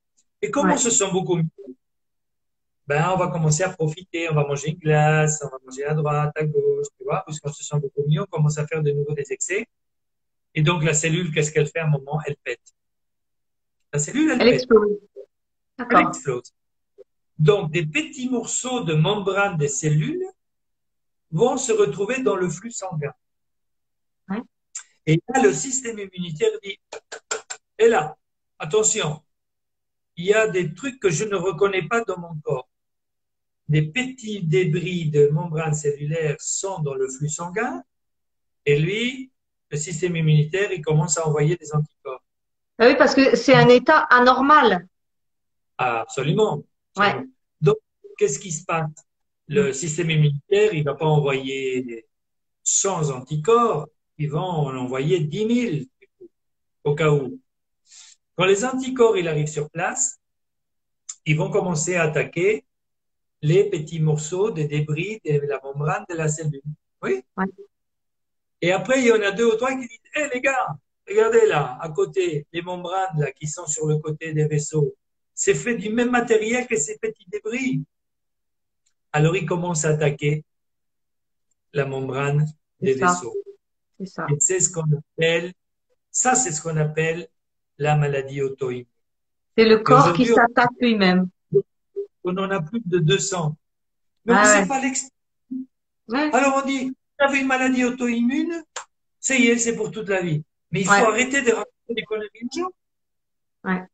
[0.42, 1.46] Et comme on se sent beaucoup mieux,
[2.86, 5.94] ben, on va commencer à profiter, on va manger une glace, on va manger à
[5.94, 8.92] droite, à gauche, tu vois, puisqu'on se sent beaucoup mieux, on commence à faire de
[8.92, 9.68] nouveau des excès.
[10.56, 12.22] Et donc, la cellule, qu'est-ce qu'elle fait à un moment?
[12.26, 12.62] Elle pète.
[13.92, 14.56] La cellule, elle, elle pète.
[14.62, 14.98] Explose.
[15.78, 16.54] Elle explose.
[17.40, 20.26] Donc, des petits morceaux de membrane des cellules
[21.32, 23.14] vont se retrouver dans le flux sanguin.
[25.10, 26.78] Et là, le système immunitaire dit,
[27.80, 28.18] et là,
[28.60, 29.22] attention,
[30.18, 32.68] il y a des trucs que je ne reconnais pas dans mon corps.
[33.70, 37.82] Des petits débris de membrane cellulaire sont dans le flux sanguin,
[38.66, 39.32] et lui,
[39.72, 42.24] le système immunitaire, il commence à envoyer des anticorps.
[42.78, 44.88] Ah oui, parce que c'est un état anormal.
[45.78, 46.64] absolument.
[47.62, 47.78] Donc,
[48.18, 48.90] qu'est-ce qui se passe?
[49.48, 52.06] Le système immunitaire, il ne va pas envoyer
[52.64, 53.88] 100 anticorps,
[54.18, 55.86] il va en envoyer 10 000
[56.84, 57.40] au cas où.
[58.36, 60.20] Quand les anticorps ils arrivent sur place,
[61.26, 62.66] ils vont commencer à attaquer
[63.42, 66.62] les petits morceaux de débris de la membrane de la cellule.
[67.02, 67.22] Oui?
[68.62, 70.68] Et après, il y en a deux ou trois qui disent, hé les gars,
[71.08, 74.96] regardez là, à côté, les membranes là qui sont sur le côté des vaisseaux,
[75.38, 77.84] c'est fait du même matériel que ces petits débris.
[79.14, 80.44] Alors, ils commencent à attaquer
[81.74, 82.48] la membrane
[82.82, 83.36] des vaisseaux.
[84.00, 84.26] C'est ça.
[84.32, 85.54] Et c'est ce qu'on appelle,
[86.10, 87.28] ça c'est ce qu'on appelle
[87.78, 88.88] la maladie auto-immune.
[89.56, 91.30] C'est le corps qui s'attaque lui-même.
[92.24, 93.56] On en a plus de 200.
[94.26, 95.16] Mais ah on ne sait pas l'expliquer.
[96.34, 98.64] Alors on dit, vous avez une maladie auto-immune,
[99.20, 100.44] ça y est, c'est pour toute la vie.
[100.72, 103.88] Mais il faut arrêter de raconter des conneries aux gens.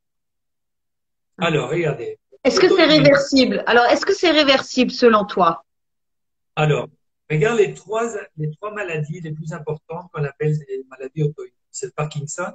[1.38, 2.19] Alors, regardez.
[2.43, 3.63] Est-ce que c'est réversible?
[3.67, 5.63] Alors, est-ce que c'est réversible selon toi?
[6.55, 6.88] Alors,
[7.29, 11.53] regarde les trois, les trois maladies les plus importantes qu'on appelle les maladies auto-immunes.
[11.71, 12.53] C'est le Parkinson,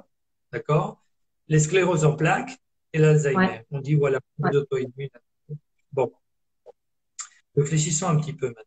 [0.51, 1.01] d'accord?
[1.47, 2.57] Les scléroses en plaques
[2.93, 3.65] et l'Alzheimer.
[3.71, 4.55] On dit, voilà, ouais.
[4.55, 5.09] auto-immunes.
[5.91, 6.11] Bon.
[7.57, 8.63] Réfléchissons un petit peu maintenant.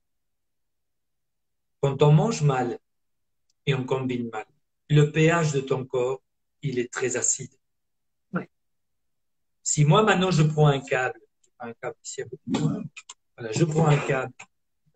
[1.80, 2.78] Quand on mange mal
[3.66, 4.44] et on combine mal,
[4.90, 6.20] le pH de ton corps,
[6.62, 7.52] il est très acide.
[9.62, 11.20] Si moi maintenant je prends un câble,
[11.60, 14.32] un câble ici, voilà, je prends un câble,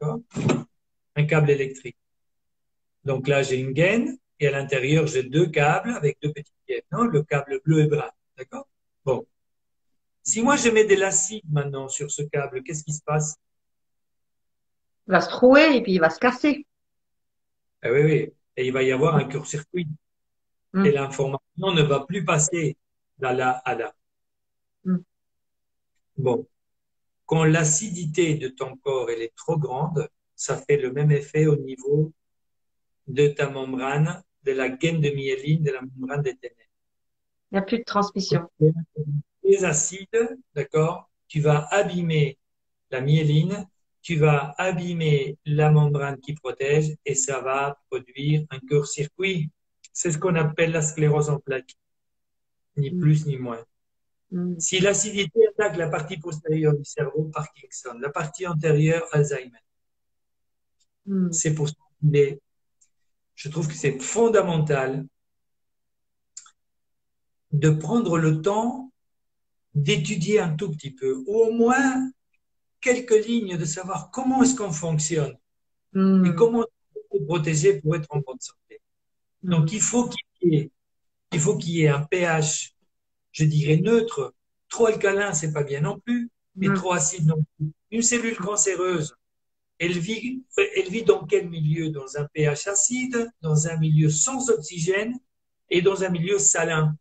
[0.00, 1.96] un câble électrique.
[3.04, 6.82] Donc là j'ai une gaine et à l'intérieur j'ai deux câbles avec deux petites gaines,
[6.92, 8.68] non le câble bleu et brun, d'accord
[9.04, 9.24] Bon.
[10.22, 13.36] Si moi je mets de l'acide maintenant sur ce câble, qu'est-ce qui se passe?
[15.06, 16.66] Il va se trouer et puis il va se casser.
[17.82, 18.32] Ah oui, oui.
[18.56, 19.86] Et il va y avoir un court-circuit.
[20.72, 20.86] Mm.
[20.86, 22.76] Et l'information ne va plus passer
[23.18, 23.94] de là à là.
[24.86, 24.96] Mm.
[26.16, 26.46] Bon.
[27.26, 31.56] Quand l'acidité de ton corps elle est trop grande, ça fait le même effet au
[31.56, 32.12] niveau
[33.08, 36.60] de ta membrane, de la gaine de myéline, de la membrane des ténèbres.
[37.50, 38.48] Il n'y a plus de transmission.
[39.42, 42.38] Les acides, d'accord, tu vas abîmer
[42.90, 43.68] la myéline,
[44.02, 49.50] tu vas abîmer la membrane qui protège et ça va produire un court-circuit.
[49.92, 51.74] C'est ce qu'on appelle la sclérose en plaques.
[52.76, 53.00] Ni mm.
[53.00, 53.64] plus ni moins.
[54.30, 54.58] Mm.
[54.58, 59.58] Si l'acidité attaque la partie postérieure du cerveau, Parkinson, la partie antérieure, Alzheimer.
[61.06, 61.32] Mm.
[61.32, 62.38] C'est pour ça que
[63.34, 65.06] je trouve que c'est fondamental
[67.52, 68.92] de prendre le temps
[69.74, 72.10] d'étudier un tout petit peu, ou au moins
[72.80, 75.36] quelques lignes de savoir comment est-ce qu'on fonctionne
[75.92, 76.26] mm.
[76.26, 78.80] et comment se protéger pour être en bonne santé.
[79.42, 80.70] Donc il faut qu'il y ait,
[81.32, 82.75] il faut qu'il y ait un pH
[83.36, 84.34] je dirais neutre.
[84.68, 87.70] Trop alcalin, c'est pas bien non plus, mais trop acide non plus.
[87.90, 89.14] Une cellule cancéreuse,
[89.78, 91.90] elle vit, elle vit dans quel milieu?
[91.90, 95.14] Dans un pH acide, dans un milieu sans oxygène
[95.68, 96.96] et dans un milieu salin.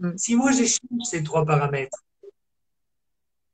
[0.00, 0.16] Mm.
[0.16, 2.04] Si moi j'échange ces trois paramètres,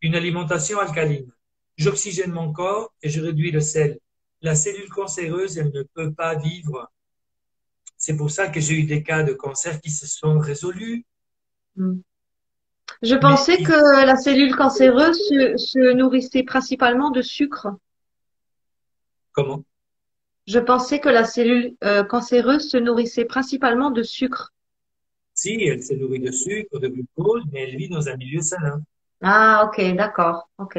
[0.01, 1.31] une alimentation alcaline,
[1.77, 3.99] j'oxygène mon corps et je réduis le sel.
[4.41, 6.91] La cellule cancéreuse, elle ne peut pas vivre.
[7.99, 11.05] C'est pour ça que j'ai eu des cas de cancer qui se sont résolus.
[11.77, 12.01] Mm.
[13.03, 17.68] Je pensais que la cellule cancéreuse se, nourrissait principalement de sucre.
[19.32, 19.64] Comment?
[20.47, 24.53] Je pensais que la cellule euh, cancéreuse se nourrissait principalement de sucre.
[25.32, 28.80] Si, elle se nourrit de sucre, de glucose, mais elle vit dans un milieu salin.
[29.22, 30.78] Ah, ok, d'accord, ok.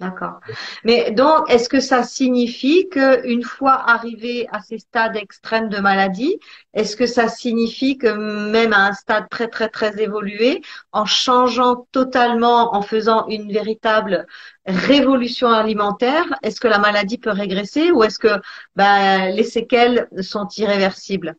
[0.00, 0.40] D'accord.
[0.82, 6.36] Mais donc, est-ce que ça signifie qu'une fois arrivé à ces stades extrêmes de maladie,
[6.72, 8.08] est-ce que ça signifie que
[8.50, 14.26] même à un stade très très très évolué, en changeant totalement, en faisant une véritable
[14.66, 18.40] révolution alimentaire, est-ce que la maladie peut régresser ou est-ce que
[18.74, 21.36] ben, les séquelles sont irréversibles?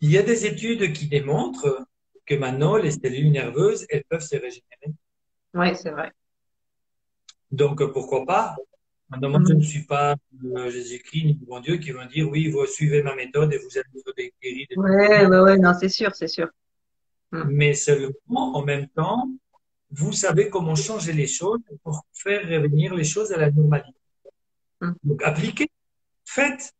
[0.00, 1.86] Il y a des études qui démontrent
[2.26, 4.92] que maintenant les cellules nerveuses, elles peuvent se régénérer.
[5.54, 6.12] Oui, c'est vrai.
[7.50, 8.56] Donc, pourquoi pas?
[9.10, 12.50] Maintenant, moi, je ne suis pas euh, Jésus-Christ ni bon Dieu qui vont dire oui,
[12.50, 14.66] vous suivez ma méthode et vous allez vous guérir.
[14.76, 16.48] Oui, oui, oui, non, c'est sûr, c'est sûr.
[17.32, 17.44] Hmm.
[17.48, 19.28] Mais seulement, en même temps,
[19.90, 23.98] vous savez comment changer les choses pour faire revenir les choses à la normalité.
[24.80, 24.92] Hmm.
[25.02, 25.70] Donc, appliquez,
[26.26, 26.74] faites,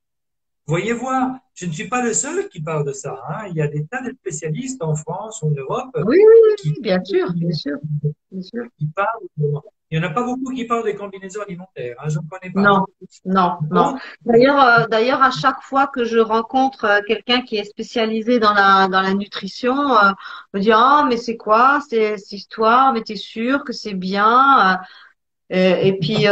[0.68, 1.38] voyez voir.
[1.54, 3.20] Je ne suis pas le seul qui parle de ça.
[3.28, 3.48] Hein.
[3.50, 5.90] Il y a des tas de spécialistes en France, en Europe.
[5.96, 7.78] Oui, oui, oui, bien sûr, bien sûr,
[8.30, 8.64] bien sûr.
[8.78, 11.96] Qui parlent il n'y en a pas beaucoup qui parlent des combinaisons alimentaires.
[11.98, 12.60] Hein, je ne connais pas.
[12.60, 12.84] Non,
[13.24, 13.96] non, non.
[14.26, 18.52] D'ailleurs, euh, d'ailleurs, à chaque fois que je rencontre euh, quelqu'un qui est spécialisé dans
[18.52, 20.10] la dans la nutrition, euh,
[20.52, 24.78] me dit ah mais c'est quoi cette histoire Mais t'es sûr que c'est bien
[25.50, 26.26] et, et, puis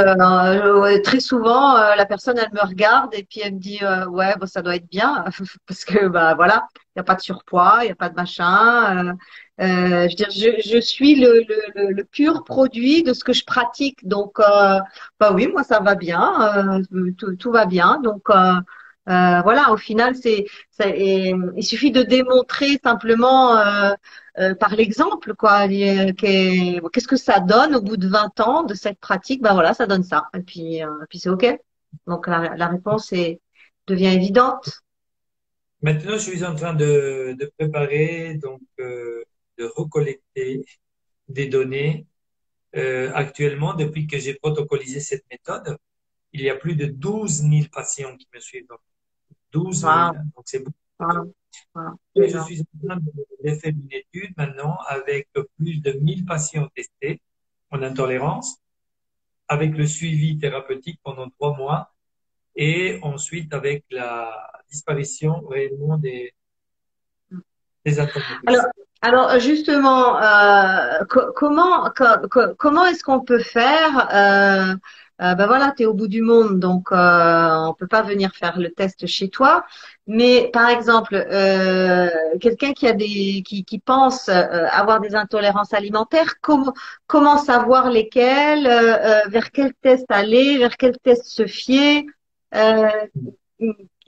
[1.02, 4.62] très souvent, la personne elle me regarde et puis elle me dit ouais bon ça
[4.62, 5.24] doit être bien
[5.66, 8.14] parce que bah voilà, il n'y a pas de surpoids, il n'y a pas de
[8.14, 9.16] machin.
[9.60, 13.44] Euh, je, dire, je, je suis le, le, le, pur produit de ce que je
[13.44, 14.06] pratique.
[14.06, 14.78] Donc, euh,
[15.18, 17.98] bah oui, moi ça va bien, euh, tout, tout, va bien.
[18.02, 18.28] Donc
[19.08, 20.46] euh, euh voilà, au final, c'est,
[20.80, 25.68] il suffit de démontrer simplement euh, par l'exemple, quoi.
[25.68, 29.42] Qu'est-ce que ça donne au bout de 20 ans de cette pratique?
[29.42, 30.28] Ben voilà, ça donne ça.
[30.34, 31.58] Et puis, puis c'est ok.
[32.06, 33.40] Donc la, réponse est,
[33.86, 34.82] devient évidente
[35.82, 39.22] Maintenant, je suis en train de, de préparer, donc, euh,
[39.58, 40.64] de recollecter
[41.28, 42.06] des données.
[42.76, 45.76] Euh, actuellement, depuis que j'ai protocolisé cette méthode,
[46.32, 48.66] il y a plus de 12 000 patients qui me suivent.
[49.56, 49.92] 12 000,
[50.34, 51.32] donc c'est beaucoup.
[52.14, 56.68] Et je suis en train de, faire une étude maintenant avec plus de 1000 patients
[56.74, 57.22] testés
[57.70, 58.58] en intolérance,
[59.48, 61.94] avec le suivi thérapeutique pendant trois mois
[62.54, 64.30] et ensuite avec la
[64.70, 66.34] disparition réellement des,
[67.84, 68.64] des alors,
[69.00, 71.04] alors justement, euh,
[71.34, 71.90] comment
[72.58, 74.74] comment est-ce qu'on peut faire euh,
[75.18, 78.58] ben voilà, tu es au bout du monde, donc euh, on peut pas venir faire
[78.58, 79.64] le test chez toi.
[80.06, 82.08] Mais par exemple, euh,
[82.38, 86.72] quelqu'un qui a des qui, qui pense euh, avoir des intolérances alimentaires, comment
[87.06, 92.04] comment savoir lesquelles, euh, vers quel test aller, vers quel test se fier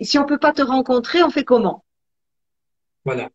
[0.01, 1.85] Si on peut pas te rencontrer, on fait comment?
[3.05, 3.31] Voilà.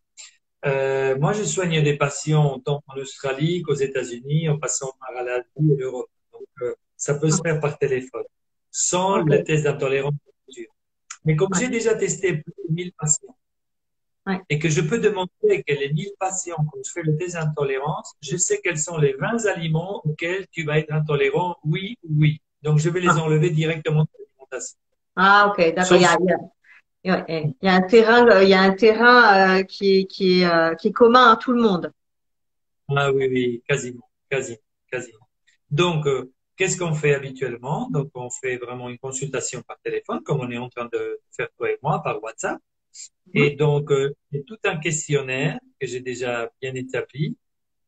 [1.18, 5.76] moi, je soigne des patients tant en Australie qu'aux États-Unis, en passant par l'Asie et
[5.76, 6.13] l'Europe.
[7.04, 8.24] Ça peut se faire par téléphone,
[8.72, 10.14] sans le test d'intolérance.
[11.26, 13.36] Mais comme j'ai déjà testé plus de 1000 patients,
[14.50, 18.14] et que je peux demander que les 1000 patients, quand je fais le test d'intolérance,
[18.22, 22.42] je sais quels sont les 20 aliments auxquels tu vas être intolérant, oui ou oui.
[22.62, 23.22] Donc, je vais les ah.
[23.22, 24.78] enlever directement de l'alimentation.
[25.18, 25.98] Ah, ok, d'accord.
[27.04, 30.74] Il, y a un terrain, il y a un terrain euh, qui, est, qui, euh,
[30.76, 31.92] qui est commun à tout le monde.
[32.96, 35.28] Ah oui, oui, quasiment, quasiment, quasiment.
[35.70, 37.90] Donc, euh, Qu'est-ce qu'on fait habituellement?
[37.90, 41.50] Donc, on fait vraiment une consultation par téléphone, comme on est en train de faire
[41.58, 42.60] toi et moi par WhatsApp.
[43.34, 47.36] Et donc, euh, il y a tout un questionnaire que j'ai déjà bien établi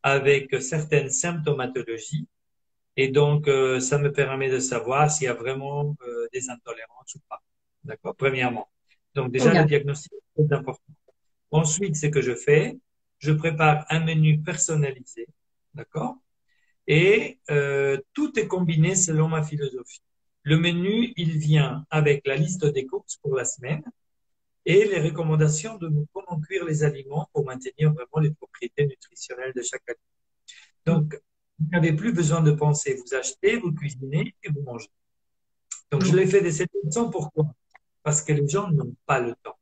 [0.01, 2.27] avec certaines symptomatologies.
[2.97, 7.15] Et donc, euh, ça me permet de savoir s'il y a vraiment euh, des intolérances
[7.15, 7.41] ou pas.
[7.83, 8.15] D'accord?
[8.15, 8.67] Premièrement.
[9.13, 10.93] Donc, déjà, le diagnostic est important.
[11.51, 12.77] Ensuite, ce que je fais,
[13.19, 15.27] je prépare un menu personnalisé.
[15.73, 16.15] D'accord?
[16.87, 20.01] Et euh, tout est combiné selon ma philosophie.
[20.43, 23.83] Le menu, il vient avec la liste des courses pour la semaine
[24.65, 29.61] et les recommandations de comment cuire les aliments pour maintenir vraiment les propriétés nutritionnelles de
[29.61, 30.05] chaque aliment.
[30.85, 31.19] Donc,
[31.59, 32.95] vous n'avez plus besoin de penser.
[32.95, 34.89] Vous achetez, vous cuisinez et vous mangez.
[35.91, 37.09] Donc, je l'ai fait de cette façon.
[37.09, 37.45] Pourquoi?
[38.03, 39.57] Parce que les gens n'ont pas le temps.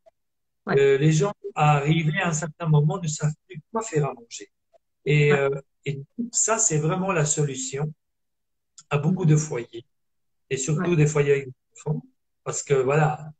[0.69, 4.51] Euh, les gens, arrivés à un certain moment, ne savent plus quoi faire à manger.
[5.05, 5.49] Et euh,
[5.85, 7.93] et ça, c'est vraiment la solution
[8.89, 9.85] à beaucoup de foyers,
[10.49, 12.03] et surtout des foyers avec des enfants,
[12.43, 13.31] parce que voilà,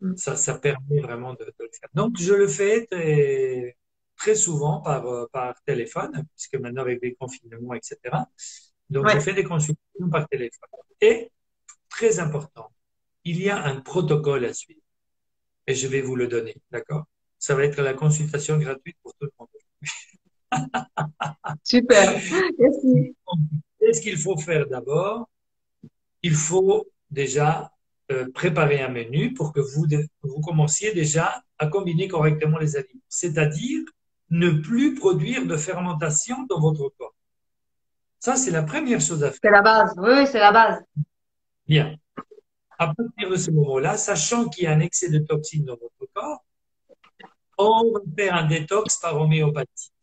[0.00, 0.16] mm.
[0.16, 1.88] ça, ça permet vraiment de, le faire.
[1.94, 3.76] Donc, je le fais très,
[4.16, 7.98] très souvent par, par téléphone, puisque maintenant avec des confinements, etc.
[8.90, 10.68] Donc, je fais des consultations par téléphone.
[11.00, 11.30] Et,
[11.88, 12.70] très important,
[13.24, 14.80] il y a un protocole à suivre.
[15.66, 17.04] Et je vais vous le donner, d'accord?
[17.38, 19.48] Ça va être la consultation gratuite pour tout le monde.
[21.64, 22.20] Super.
[23.78, 25.28] Qu'est-ce qu'il faut faire d'abord?
[26.22, 27.70] Il faut déjà
[28.10, 29.86] euh, préparer un menu pour que vous,
[30.22, 33.00] vous commenciez déjà à combiner correctement les aliments.
[33.08, 33.82] C'est-à-dire
[34.30, 37.14] ne plus produire de fermentation dans votre corps.
[38.18, 39.40] Ça, c'est la première chose à faire.
[39.42, 39.94] C'est la base.
[39.98, 40.82] Oui, c'est la base.
[41.66, 41.94] Bien.
[42.78, 46.12] À partir de ce moment-là, sachant qu'il y a un excès de toxines dans votre
[46.12, 46.44] corps,
[47.58, 49.93] on va faire un détox par homéopathie.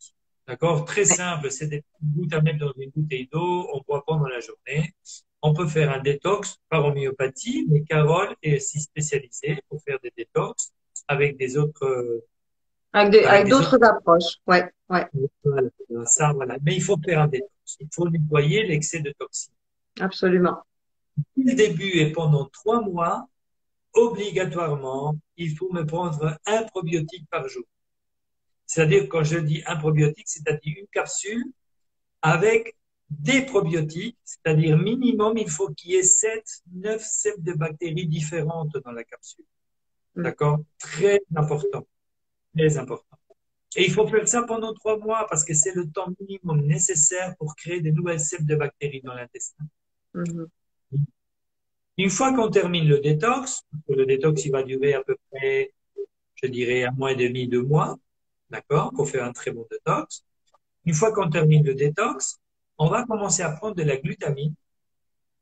[0.51, 0.83] D'accord?
[0.83, 4.41] Très simple, c'est des gouttes à mettre dans une bouteille d'eau, on boit pendant la
[4.41, 4.93] journée.
[5.41, 10.11] On peut faire un détox par homéopathie, mais Carole est aussi spécialisée pour faire des
[10.17, 10.73] détox
[11.07, 12.21] avec des autres.
[12.91, 15.07] Avec, d'autres approches, ouais, ouais.
[16.05, 16.57] ça, voilà.
[16.63, 17.49] Mais il faut faire un détox.
[17.79, 19.53] Il faut nettoyer l'excès de toxines.
[20.01, 20.57] Absolument.
[21.37, 23.25] Le début et pendant trois mois,
[23.93, 27.63] obligatoirement, il faut me prendre un probiotique par jour.
[28.71, 31.43] C'est-à-dire, quand je dis un probiotique, c'est-à-dire une capsule
[32.21, 32.77] avec
[33.09, 36.41] des probiotiques, c'est-à-dire minimum, il faut qu'il y ait 7,
[36.75, 39.43] 9 cèpes de bactéries différentes dans la capsule.
[40.15, 40.23] Mm.
[40.23, 40.59] D'accord?
[40.79, 41.85] Très important.
[42.55, 43.17] Très important.
[43.75, 47.35] Et il faut faire ça pendant trois mois parce que c'est le temps minimum nécessaire
[47.39, 49.65] pour créer de nouvelles cèpes de bactéries dans l'intestin.
[50.15, 50.47] Mm-hmm.
[51.97, 55.73] Une fois qu'on termine le détox, le détox il va durer à peu près,
[56.41, 57.97] je dirais, un mois et demi, deux mois,
[58.51, 60.23] d'accord, pour faire un très bon détox.
[60.85, 62.37] Une fois qu'on termine le détox,
[62.77, 64.53] on va commencer à prendre de la glutamine,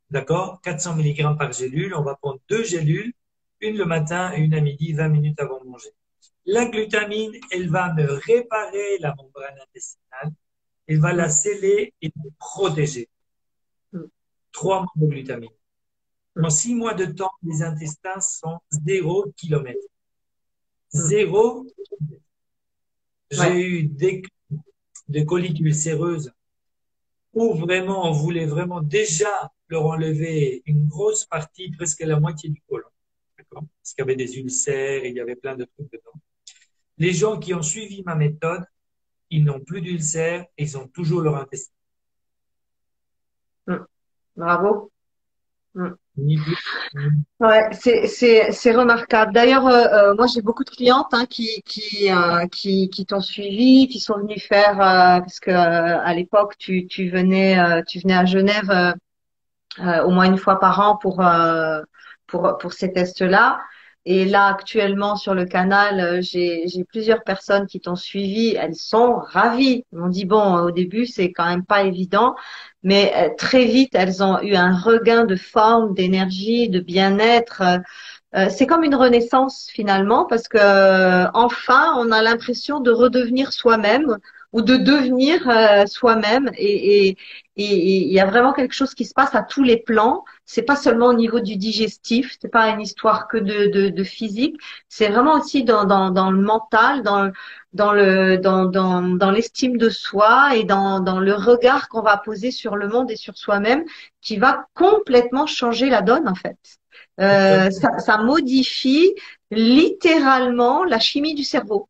[0.10, 1.93] d'accord, 400 mg par gélule.
[1.95, 3.14] On va prendre deux gélules,
[3.62, 5.89] une le matin et une à midi, 20 minutes avant de manger.
[6.45, 10.32] La glutamine, elle va me réparer la membrane intestinale,
[10.88, 13.10] elle va la sceller et me protéger.
[14.51, 15.49] Trois mois de glutamine.
[16.41, 19.86] En six mois de temps, les intestins sont zéro kilomètre.
[20.89, 21.68] Zéro.
[23.32, 24.21] J'ai eu des,
[25.07, 26.32] des coliques ulcéreuses
[27.34, 32.61] où vraiment on voulait vraiment déjà leur enlever une grosse partie, presque la moitié du
[32.67, 32.88] côlon.
[33.38, 33.63] D'accord?
[33.82, 36.19] Parce qu'il y avait des ulcères et il y avait plein de trucs dedans.
[36.97, 38.65] Les gens qui ont suivi ma méthode,
[39.30, 41.73] ils n'ont plus d'ulcères et ils ont toujours leur intestin.
[43.67, 43.86] Mm.
[44.36, 44.91] Bravo.
[45.75, 45.89] Mm.
[47.39, 49.34] Ouais, c'est remarquable.
[49.34, 53.22] D'ailleurs, euh, euh, moi j'ai beaucoup de clientes hein, qui qui euh, qui qui t'ont
[53.22, 58.26] suivi, qui sont venues faire parce que à l'époque tu tu venais tu venais à
[58.26, 58.95] Genève
[59.80, 61.24] au moins une fois par an pour
[62.28, 63.61] pour pour ces tests-là.
[64.12, 68.55] Et là, actuellement, sur le canal, euh, j'ai plusieurs personnes qui t'ont suivi.
[68.60, 69.86] Elles sont ravies.
[69.91, 72.36] M'ont dit, bon, au début, c'est quand même pas évident,
[72.82, 77.62] mais euh, très vite, elles ont eu un regain de forme, d'énergie, de bien-être.
[78.36, 84.18] Euh, c'est comme une renaissance finalement, parce que enfin, on a l'impression de redevenir soi-même
[84.53, 86.49] ou de devenir soi-même.
[86.57, 87.16] Et
[87.57, 90.76] il y a vraiment quelque chose qui se passe à tous les plans c'est pas
[90.76, 94.56] seulement au niveau du digestif, c'est pas une histoire que de, de, de physique,
[94.88, 97.32] c'est vraiment aussi dans, dans, dans, le mental, dans,
[97.74, 102.18] dans le dans, dans, dans l'estime de soi et dans, dans le regard qu'on va
[102.18, 103.86] poser sur le monde et sur soi-même
[104.22, 106.58] qui va complètement changer la donne en fait.
[107.22, 109.14] Euh, ça, ça modifie
[109.52, 111.88] littéralement la chimie du cerveau.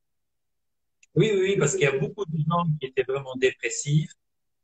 [1.16, 4.12] Oui, oui, parce qu'il y a beaucoup de gens qui étaient vraiment dépressifs,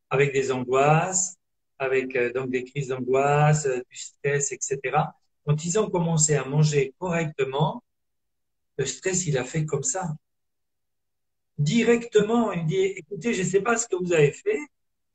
[0.09, 1.37] avec des angoisses,
[1.79, 4.79] avec euh, donc des crises d'angoisse, euh, du stress, etc.
[5.45, 7.83] Quand ils ont commencé à manger correctement,
[8.77, 10.15] le stress, il a fait comme ça.
[11.57, 14.59] Directement, il dit, écoutez, je ne sais pas ce que vous avez fait,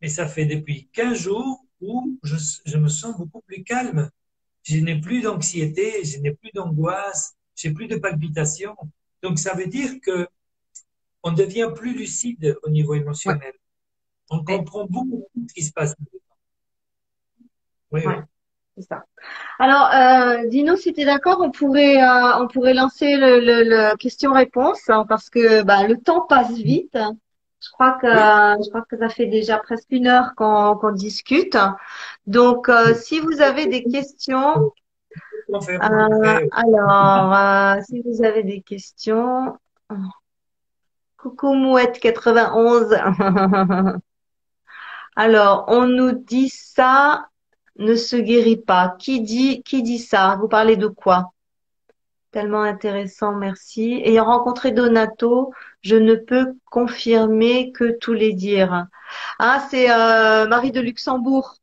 [0.01, 4.11] mais ça fait depuis 15 jours où je, je me sens beaucoup plus calme.
[4.63, 8.77] Je n'ai plus d'anxiété, je n'ai plus d'angoisse, j'ai plus de palpitations.
[9.23, 10.27] Donc, ça veut dire que
[11.23, 13.53] on devient plus lucide au niveau émotionnel.
[14.31, 15.95] On comprend beaucoup ce qui se passe.
[17.93, 18.03] Oui,
[18.77, 19.05] C'est ça.
[19.59, 23.97] Alors, euh, Dino, si tu es d'accord, on pourrait euh, on pourrait lancer le, le,
[23.97, 26.97] question-réponse hein, parce que bah, le temps passe vite.
[27.63, 31.59] Je crois que je crois que ça fait déjà presque une heure qu'on qu'on discute.
[32.27, 34.73] Donc, euh, si vous avez des questions,
[35.53, 39.59] euh, alors si vous avez des questions,
[41.19, 42.97] coucou mouette 91.
[45.17, 47.27] alors, on nous dit ça
[47.79, 48.97] ne se guérit pas.
[48.99, 50.37] Qui dit, qui dit ça?
[50.41, 51.33] Vous parlez de quoi?
[52.31, 54.01] Tellement intéressant, merci.
[54.05, 55.53] Ayant rencontré Donato,
[55.83, 58.87] je ne peux confirmer que tous les dire.
[59.41, 61.57] Ah, c'est euh, Marie de Luxembourg.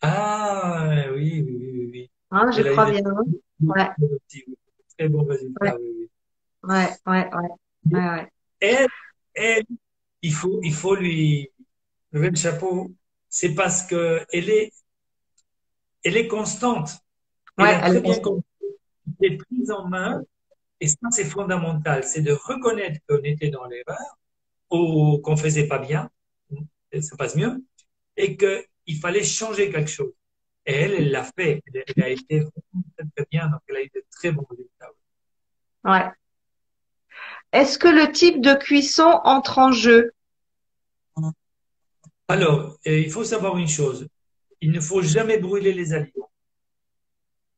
[0.00, 2.10] Ah, oui, oui, oui, oui.
[2.30, 3.02] Hein, je crois bien.
[3.60, 3.90] Ouais.
[4.96, 5.74] Très bon résultat, ouais.
[5.78, 6.08] oui,
[6.62, 7.48] Ouais, ouais, ouais.
[7.92, 8.32] ouais, ouais.
[8.60, 8.88] Elle,
[9.34, 9.64] elle,
[10.22, 11.50] il faut, il faut lui
[12.12, 12.92] lever le chapeau
[13.38, 14.72] c'est parce que elle est,
[16.02, 16.88] elle est constante.
[17.58, 18.14] Elle est très bien
[19.20, 20.22] Elle est prise en main.
[20.80, 22.02] Et ça, c'est fondamental.
[22.04, 24.18] C'est de reconnaître qu'on était dans l'erreur
[24.70, 26.08] ou qu'on faisait pas bien.
[26.98, 27.62] Ça passe mieux.
[28.16, 30.14] Et qu'il fallait changer quelque chose.
[30.64, 31.62] Et elle, elle l'a fait.
[31.74, 33.48] Elle, a été très, très bien.
[33.48, 34.92] Donc, elle a eu de très bons résultats.
[35.84, 36.10] Ouais.
[37.52, 40.14] Est-ce que le type de cuisson entre en jeu?
[42.28, 44.08] Alors, euh, il faut savoir une chose.
[44.60, 46.30] Il ne faut jamais brûler les aliments.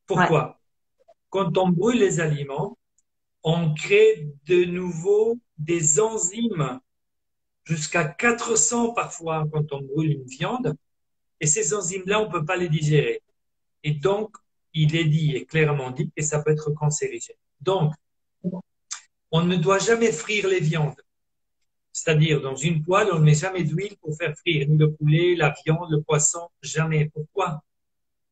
[0.05, 0.59] Pourquoi?
[1.29, 2.77] Quand on brûle les aliments,
[3.43, 6.79] on crée de nouveau des enzymes,
[7.63, 10.75] jusqu'à 400 parfois quand on brûle une viande,
[11.39, 13.21] et ces enzymes-là, on ne peut pas les digérer.
[13.83, 14.35] Et donc,
[14.73, 17.37] il est dit, et clairement dit, que ça peut être cancérigène.
[17.61, 17.93] Donc,
[19.31, 21.01] on ne doit jamais frire les viandes.
[21.91, 25.35] C'est-à-dire, dans une poêle, on ne met jamais d'huile pour faire frire ni le poulet,
[25.35, 27.09] la viande, le poisson, jamais.
[27.13, 27.61] Pourquoi?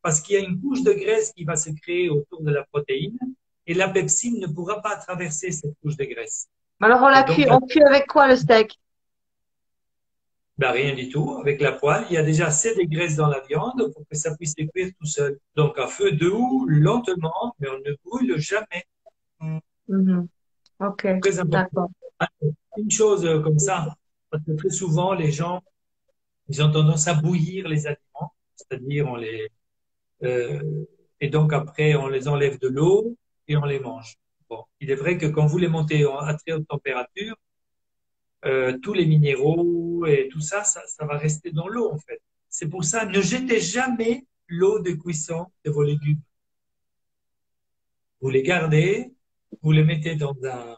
[0.02, 2.64] Parce qu'il y a une couche de graisse qui va se créer autour de la
[2.64, 3.18] protéine
[3.66, 6.48] et la pepsine ne pourra pas traverser cette couche de graisse.
[6.80, 8.80] Alors, on la cuit, on cuit avec quoi le steak?
[10.58, 11.38] Ben, rien du tout.
[11.40, 14.16] Avec la poêle, il y a déjà assez de graisse dans la viande pour que
[14.16, 15.40] ça puisse se cuire tout seul.
[15.56, 18.86] Donc, à feu doux, lentement, mais on ne brûle jamais.
[19.90, 20.28] Mm-hmm.
[20.80, 21.08] Ok,
[21.50, 21.90] d'accord
[22.78, 23.96] une chose euh, comme ça,
[24.30, 25.62] parce que très souvent, les gens,
[26.50, 29.50] ils ont tendance à bouillir les aliments, c'est-à-dire on les,
[30.24, 30.86] euh,
[31.20, 33.18] et donc après, on les enlève de l'eau
[33.48, 34.18] et on les mange.
[34.50, 37.36] Bon, il est vrai que quand vous les montez à très haute température,
[38.46, 42.22] euh, tous les minéraux et tout ça, ça, ça va rester dans l'eau en fait.
[42.50, 46.22] C'est pour ça, ne jetez jamais l'eau de cuisson de vos légumes.
[48.22, 49.14] Vous les gardez,
[49.62, 50.78] vous les mettez dans un,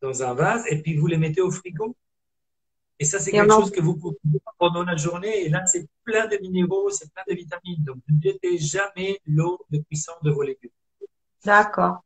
[0.00, 1.96] dans un vase et puis vous les mettez au frigo.
[3.00, 5.44] Et ça, c'est quelque chose que vous pouvez faire pendant la journée.
[5.44, 7.84] Et là, c'est plein de minéraux, c'est plein de vitamines.
[7.84, 10.70] Donc, ne jetez jamais l'eau de cuisson de vos légumes.
[11.44, 12.02] D'accord.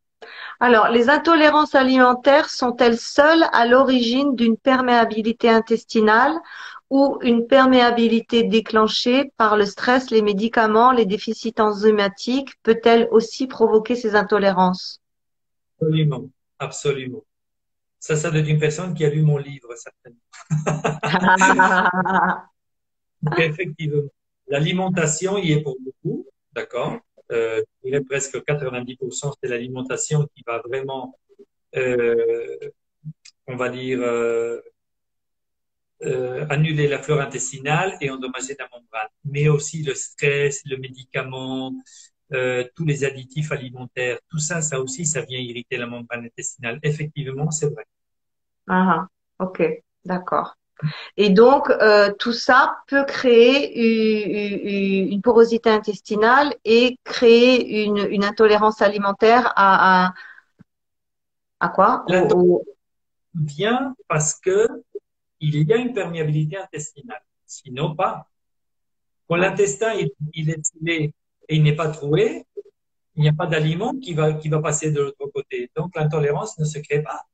[0.60, 6.38] Alors, les intolérances alimentaires sont-elles seules à l'origine d'une perméabilité intestinale
[6.90, 12.52] ou une perméabilité déclenchée par le stress, les médicaments, les déficits enzymatiques?
[12.62, 15.00] Peut-elle aussi provoquer ces intolérances?
[15.80, 16.28] Absolument,
[16.58, 17.24] absolument.
[18.02, 20.18] Ça, ça doit être une personne qui a lu mon livre, certainement.
[23.38, 24.02] effectivement,
[24.48, 26.98] l'alimentation y est pour beaucoup, d'accord
[27.30, 31.16] euh, Il est presque 90%, c'est l'alimentation qui va vraiment,
[31.76, 32.56] euh,
[33.46, 34.60] on va dire, euh,
[36.02, 39.10] euh, annuler la flore intestinale et endommager la membrane.
[39.26, 41.72] Mais aussi le stress, le médicament,
[42.32, 46.78] euh, tous les additifs alimentaires, tout ça, ça aussi, ça vient irriter la membrane intestinale.
[46.82, 47.84] Effectivement, c'est vrai.
[48.68, 49.06] Ah,
[49.38, 49.62] ok,
[50.04, 50.56] d'accord.
[51.16, 58.82] Et donc, euh, tout ça peut créer une, porosité intestinale et créer une, une intolérance
[58.82, 60.14] alimentaire à, à,
[61.60, 62.04] à quoi?
[63.34, 64.68] Bien parce que
[65.40, 67.22] il y a une perméabilité intestinale.
[67.46, 68.28] Sinon, pas.
[69.28, 69.92] Quand l'intestin
[70.34, 71.14] il, est scellé
[71.52, 72.46] et il n'est pas troué,
[73.14, 75.70] il n'y a pas d'aliment qui va, qui va passer de l'autre côté.
[75.76, 77.26] Donc, l'intolérance ne se crée pas.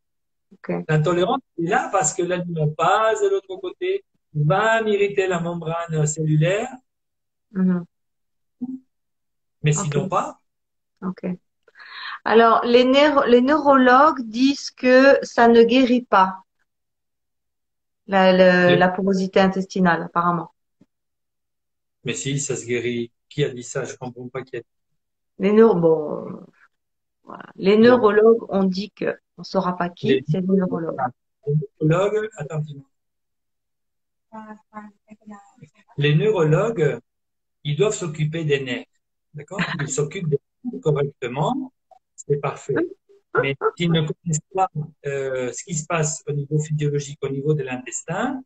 [0.88, 4.04] L'intolérance est là parce que l'aliment passe de l'autre côté,
[4.34, 6.68] va irriter la membrane cellulaire,
[7.54, 7.84] mm-hmm.
[9.62, 10.40] mais sinon pas.
[11.02, 11.26] Ok.
[12.24, 12.84] Alors, les,
[13.28, 16.42] les neurologues disent que ça ne guérit pas
[18.08, 18.32] la,
[18.74, 20.52] la porosité intestinale, apparemment.
[22.02, 23.12] Mais si, ça se guérit.
[23.28, 23.84] Qui a dit ça?
[23.84, 24.66] Je comprends pas qui a dit.
[25.38, 26.40] Les bon,
[27.56, 30.96] Les neurologues ont dit que on saura pas qui, c'est les neurologues.
[31.46, 32.62] Les neurologues, attends,
[35.96, 36.98] Les neurologues,
[37.64, 38.86] ils doivent s'occuper des nerfs.
[39.34, 39.60] D'accord?
[39.80, 41.72] Ils s'occupent des nerfs correctement.
[42.16, 42.74] C'est parfait.
[43.40, 44.68] Mais s'ils ne connaissent pas
[45.06, 48.42] euh, ce qui se passe au niveau physiologique, au niveau de l'intestin,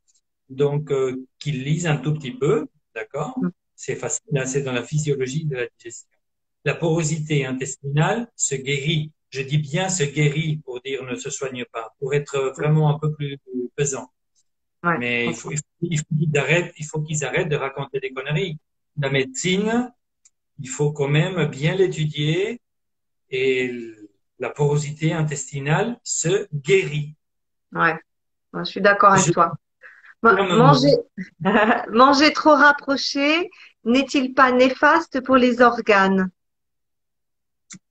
[0.50, 3.38] donc euh, qu'ils lisent un tout petit peu, d'accord?
[3.40, 3.50] Mm.
[3.84, 6.16] C'est facile, c'est dans la physiologie de la digestion.
[6.64, 9.10] La porosité intestinale se guérit.
[9.30, 12.98] Je dis bien se guérit pour dire ne se soigne pas, pour être vraiment un
[13.00, 13.40] peu plus
[13.74, 14.08] pesant.
[14.84, 15.50] Ouais, Mais il faut,
[15.80, 18.56] il faut, qu'ils arrêtent, il faut qu'ils arrêtent de raconter des conneries.
[19.00, 19.92] La médecine,
[20.60, 22.60] il faut quand même bien l'étudier
[23.30, 23.72] et
[24.38, 27.16] la porosité intestinale se guérit.
[27.72, 27.98] Ouais,
[28.54, 29.52] je suis d'accord avec toi.
[30.22, 30.94] Manger,
[31.90, 33.50] manger trop rapproché
[33.84, 36.30] n'est-il pas néfaste pour les organes?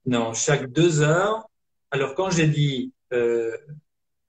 [0.06, 1.48] Non, chaque deux heures.
[1.90, 3.56] Alors quand j'ai dit euh,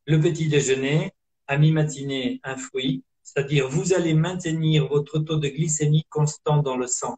[0.06, 1.12] le petit déjeuner,
[1.48, 6.88] à mi-matinée, un fruit, c'est-à-dire vous allez maintenir votre taux de glycémie constant dans le
[6.88, 7.18] sang.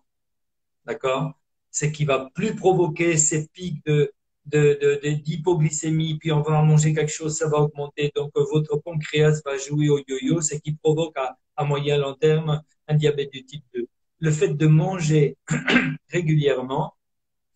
[0.85, 1.33] D'accord?
[1.71, 4.11] Ce qui va plus provoquer ces pics de
[4.45, 8.11] d'hypoglycémie, puis on va manger quelque chose, ça va augmenter.
[8.15, 12.61] Donc, votre pancréas va jouer au yo-yo, ce qui provoque à, à moyen long terme
[12.87, 13.87] un diabète du type 2.
[14.19, 15.37] Le fait de manger
[16.09, 16.95] régulièrement,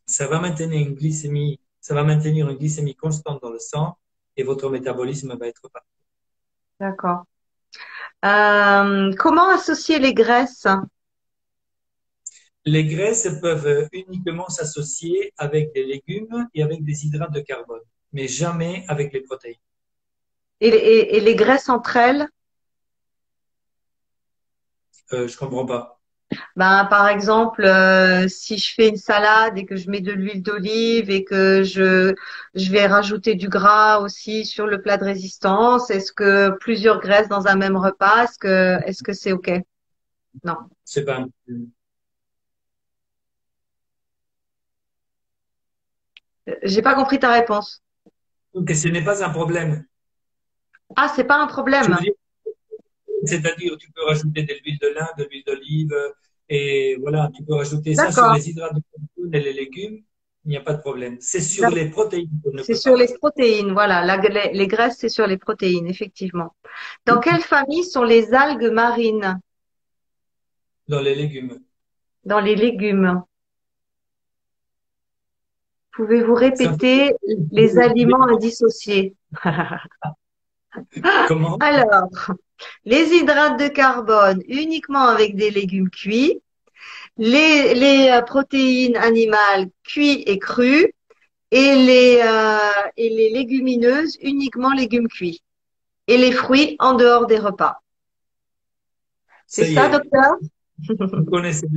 [0.05, 3.97] ça va maintenir une glycémie, ça va maintenir une glycémie constante dans le sang
[4.35, 5.87] et votre métabolisme va être parfait.
[6.79, 7.23] D'accord.
[8.25, 10.67] Euh, comment associer les graisses?
[12.65, 17.81] Les graisses peuvent uniquement s'associer avec des légumes et avec des hydrates de carbone,
[18.11, 19.55] mais jamais avec les protéines.
[20.61, 22.27] Et, les graisses entre elles?
[25.13, 25.98] Euh, Je comprends pas.
[26.55, 30.43] Ben, par exemple, euh, si je fais une salade et que je mets de l'huile
[30.43, 32.13] d'olive et que je,
[32.53, 37.29] je vais rajouter du gras aussi sur le plat de résistance, est-ce que plusieurs graisses
[37.29, 39.51] dans un même repas, est-ce que est-ce que c'est ok?
[40.43, 40.57] Non.
[40.83, 41.25] C'est pas.
[46.63, 47.81] J'ai pas compris ta réponse.
[48.53, 49.85] Donc, ce n'est pas un problème.
[50.95, 51.95] Ah, c'est pas un problème.
[53.25, 55.93] C'est-à-dire, tu peux rajouter de l'huile de lin, de l'huile d'olive,
[56.49, 60.03] et voilà, tu peux rajouter ça sur les hydrates de carbone et les légumes.
[60.45, 61.17] Il n'y a pas de problème.
[61.19, 62.29] C'est sur les protéines.
[62.63, 64.17] C'est sur les protéines, voilà.
[64.17, 66.55] les, les, graisses, c'est sur les protéines, effectivement.
[67.05, 69.39] Dans quelle famille sont les algues marines?
[70.87, 71.59] Dans les légumes.
[72.23, 73.21] Dans les légumes.
[75.91, 77.13] Pouvez-vous répéter
[77.51, 79.15] les aliments indissociés?
[81.27, 81.57] Comment?
[81.59, 82.09] Alors,
[82.85, 86.41] les hydrates de carbone uniquement avec des légumes cuits,
[87.17, 90.93] les, les euh, protéines animales cuites et crues
[91.51, 95.41] et les, euh, et les légumineuses uniquement légumes cuits
[96.07, 97.81] et les fruits en dehors des repas.
[99.47, 100.37] C'est ça, docteur?
[100.87, 101.67] Vous connaissez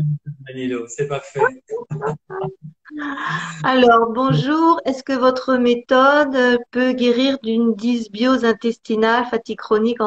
[0.47, 1.41] Manilo, c'est parfait.
[3.65, 4.81] Alors, bonjour.
[4.85, 9.99] Est-ce que votre méthode peut guérir d'une dysbiose intestinale, fatigue chronique,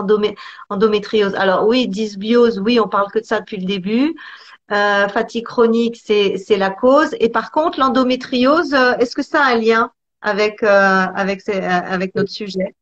[0.69, 1.35] endométriose?
[1.35, 4.15] Alors oui, dysbiose, oui, on parle que de ça depuis le début.
[4.71, 7.15] Euh, fatigue chronique, c'est la cause.
[7.19, 9.91] Et par contre, l'endométriose, euh, est-ce que ça a un lien
[10.21, 12.75] avec euh, avec avec notre sujet?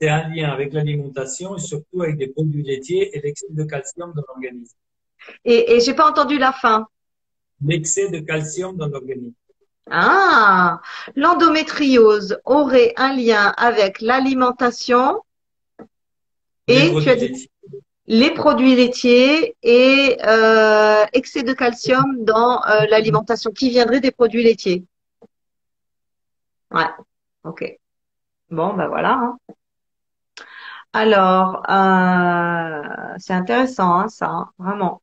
[0.00, 4.12] C'est un lien avec l'alimentation et surtout avec des produits laitiers et l'excès de calcium
[4.14, 4.76] dans l'organisme.
[5.44, 6.86] Et, et j'ai pas entendu la fin.
[7.64, 9.32] L'excès de calcium dans l'organisme.
[9.90, 10.80] Ah,
[11.14, 15.22] l'endométriose aurait un lien avec l'alimentation
[16.66, 17.48] et tu as dit
[18.08, 24.42] les produits laitiers et euh, excès de calcium dans euh, l'alimentation qui viendrait des produits
[24.42, 24.84] laitiers.
[26.72, 26.88] Ouais,
[27.44, 27.78] ok.
[28.50, 29.12] Bon, ben voilà.
[29.12, 29.38] Hein.
[30.92, 35.02] Alors, euh, c'est intéressant, hein, ça, hein, vraiment.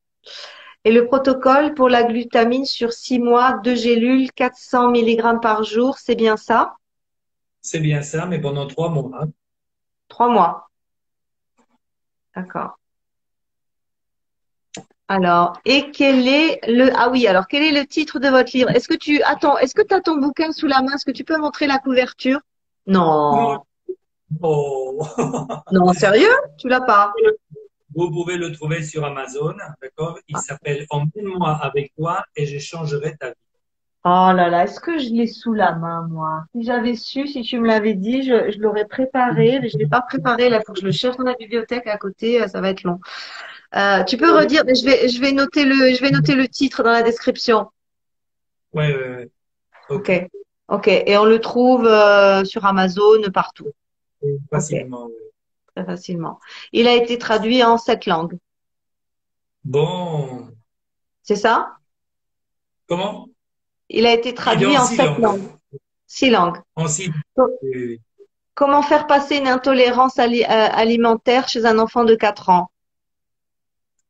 [0.86, 5.98] Et le protocole pour la glutamine sur six mois, deux gélules, 400 mg par jour,
[5.98, 6.76] c'est bien ça?
[7.62, 9.26] C'est bien ça, mais pendant trois mois.
[10.10, 10.70] Trois mois.
[12.36, 12.78] D'accord.
[15.08, 18.70] Alors, et quel est le ah oui, alors quel est le titre de votre livre?
[18.72, 20.94] Est-ce que tu attends, est-ce que tu as ton bouquin sous la main?
[20.96, 22.40] Est-ce que tu peux montrer la couverture?
[22.88, 23.60] Non.
[24.42, 25.06] Oh.
[25.72, 26.36] non, sérieux?
[26.58, 27.14] Tu l'as pas
[27.96, 30.20] Vous pouvez le trouver sur Amazon, d'accord?
[30.28, 33.36] Il s'appelle Emmène-moi avec toi et je changerai ta vie.
[34.06, 36.44] Oh là là, est-ce que je l'ai sous la main, moi?
[36.54, 39.88] Si j'avais su, si tu me l'avais dit, je, je l'aurais préparé, mais je l'ai
[39.88, 40.50] pas préparé.
[40.50, 42.84] Là, il faut que je le cherche dans la bibliothèque à côté, ça va être
[42.84, 43.00] long.
[43.76, 46.50] Euh, tu peux redire, mais je vais, je vais noter le, je vais noter le
[46.50, 47.70] titre dans la description.
[48.74, 49.32] Oui, oui, oui.
[49.90, 50.12] Ok.
[50.68, 50.88] Ok.
[50.90, 53.72] Et on le trouve euh, sur Amazon partout.
[54.50, 55.10] Facilement.
[55.76, 56.40] Très facilement.
[56.72, 58.38] Il a été traduit en sept langues.
[59.64, 60.50] Bon.
[61.24, 61.78] C'est ça?
[62.88, 63.28] Comment?
[63.90, 65.50] Il a été traduit en, sept langues.
[66.06, 66.58] Six langues.
[66.76, 67.10] En six.
[68.56, 72.70] Comment faire passer une intolérance euh, alimentaire chez un enfant de 4 ans?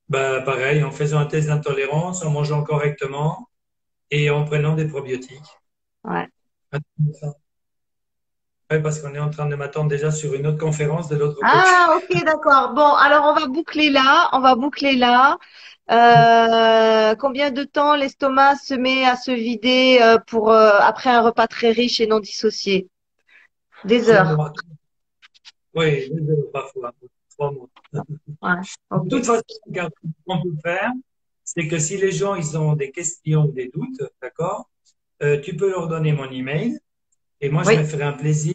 [0.10, 3.50] Bah, pareil, en faisant un test d'intolérance, en mangeant correctement
[4.12, 5.60] et en prenant des probiotiques.
[6.04, 6.28] Ouais.
[8.82, 11.48] Parce qu'on est en train de m'attendre déjà sur une autre conférence de l'autre côté.
[11.52, 12.74] Ah, ok, d'accord.
[12.74, 14.30] Bon, alors on va boucler là.
[14.34, 15.38] On va boucler là.
[15.92, 21.22] Euh, combien de temps l'estomac se met à se vider euh, pour euh, après un
[21.22, 22.88] repas très riche et non dissocié?
[23.84, 24.54] Des heures.
[25.76, 26.94] Oui, des heures parfois
[27.36, 27.68] trois mois.
[27.92, 29.82] De toute façon, ce
[30.26, 30.92] qu'on peut faire,
[31.44, 34.70] c'est que si les gens ils ont des questions ou des doutes, d'accord,
[35.22, 36.80] euh, tu peux leur donner mon email
[37.42, 38.54] et moi, je me ferai un plaisir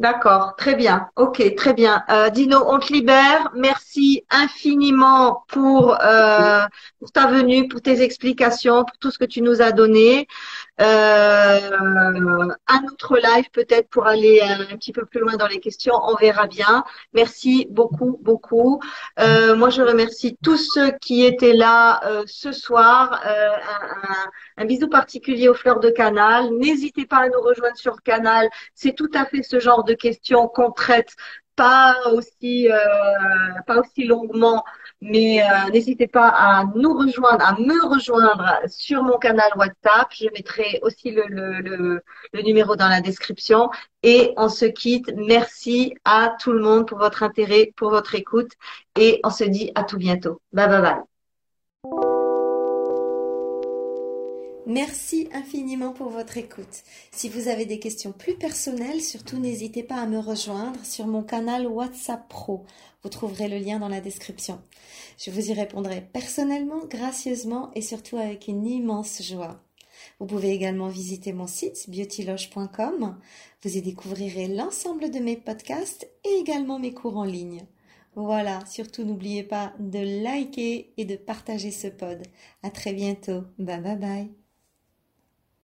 [0.00, 1.10] D'accord, très bien.
[1.16, 2.02] Ok, très bien.
[2.08, 3.50] Euh, Dino, on te libère.
[3.54, 6.62] Merci infiniment euh,
[6.98, 10.26] pour ta venue, pour tes explications, pour tout ce que tu nous as donné.
[10.80, 11.60] Euh,
[12.68, 16.14] un autre live peut-être pour aller un, petit peu plus loin dans les questions, on
[16.14, 16.84] verra bien.
[17.12, 18.80] Merci beaucoup, beaucoup.
[19.18, 23.20] Euh, moi, je remercie tous ceux qui étaient là euh, ce soir.
[23.26, 23.50] Euh,
[24.58, 26.50] un, un, bisou particulier aux fleurs de canal.
[26.58, 28.48] N'hésitez pas à nous rejoindre sur canal.
[28.74, 31.14] C'est tout à fait ce genre de questions qu'on traite
[31.60, 32.78] pas aussi, euh,
[33.66, 34.64] pas aussi longuement
[35.00, 40.08] mais euh, n'hésitez pas à nous rejoindre, à me rejoindre sur mon canal WhatsApp.
[40.12, 42.02] Je mettrai aussi le,
[42.42, 43.70] numéro dans la description.
[44.02, 45.10] Et on se quitte.
[45.16, 48.52] Merci à tout le monde pour votre intérêt, pour votre écoute.
[48.98, 50.40] Et on se dit à tout bientôt.
[50.52, 51.02] Bye bye bye.
[54.66, 56.84] Merci infiniment pour votre écoute.
[57.10, 61.22] Si vous avez des questions plus personnelles, surtout n'hésitez pas à me rejoindre sur mon
[61.22, 62.66] canal WhatsApp Pro.
[63.02, 64.60] Vous trouverez le lien dans la description.
[65.18, 69.62] Je vous y répondrai personnellement, gracieusement et surtout avec une immense joie.
[70.18, 73.18] Vous pouvez également visiter mon site beautyloge.com.
[73.62, 77.66] Vous y découvrirez l'ensemble de mes podcasts et également mes cours en ligne.
[78.16, 82.22] Voilà, surtout n'oubliez pas de liker et de partager ce pod.
[82.62, 83.44] À très bientôt.
[83.58, 84.39] Bye bye bye.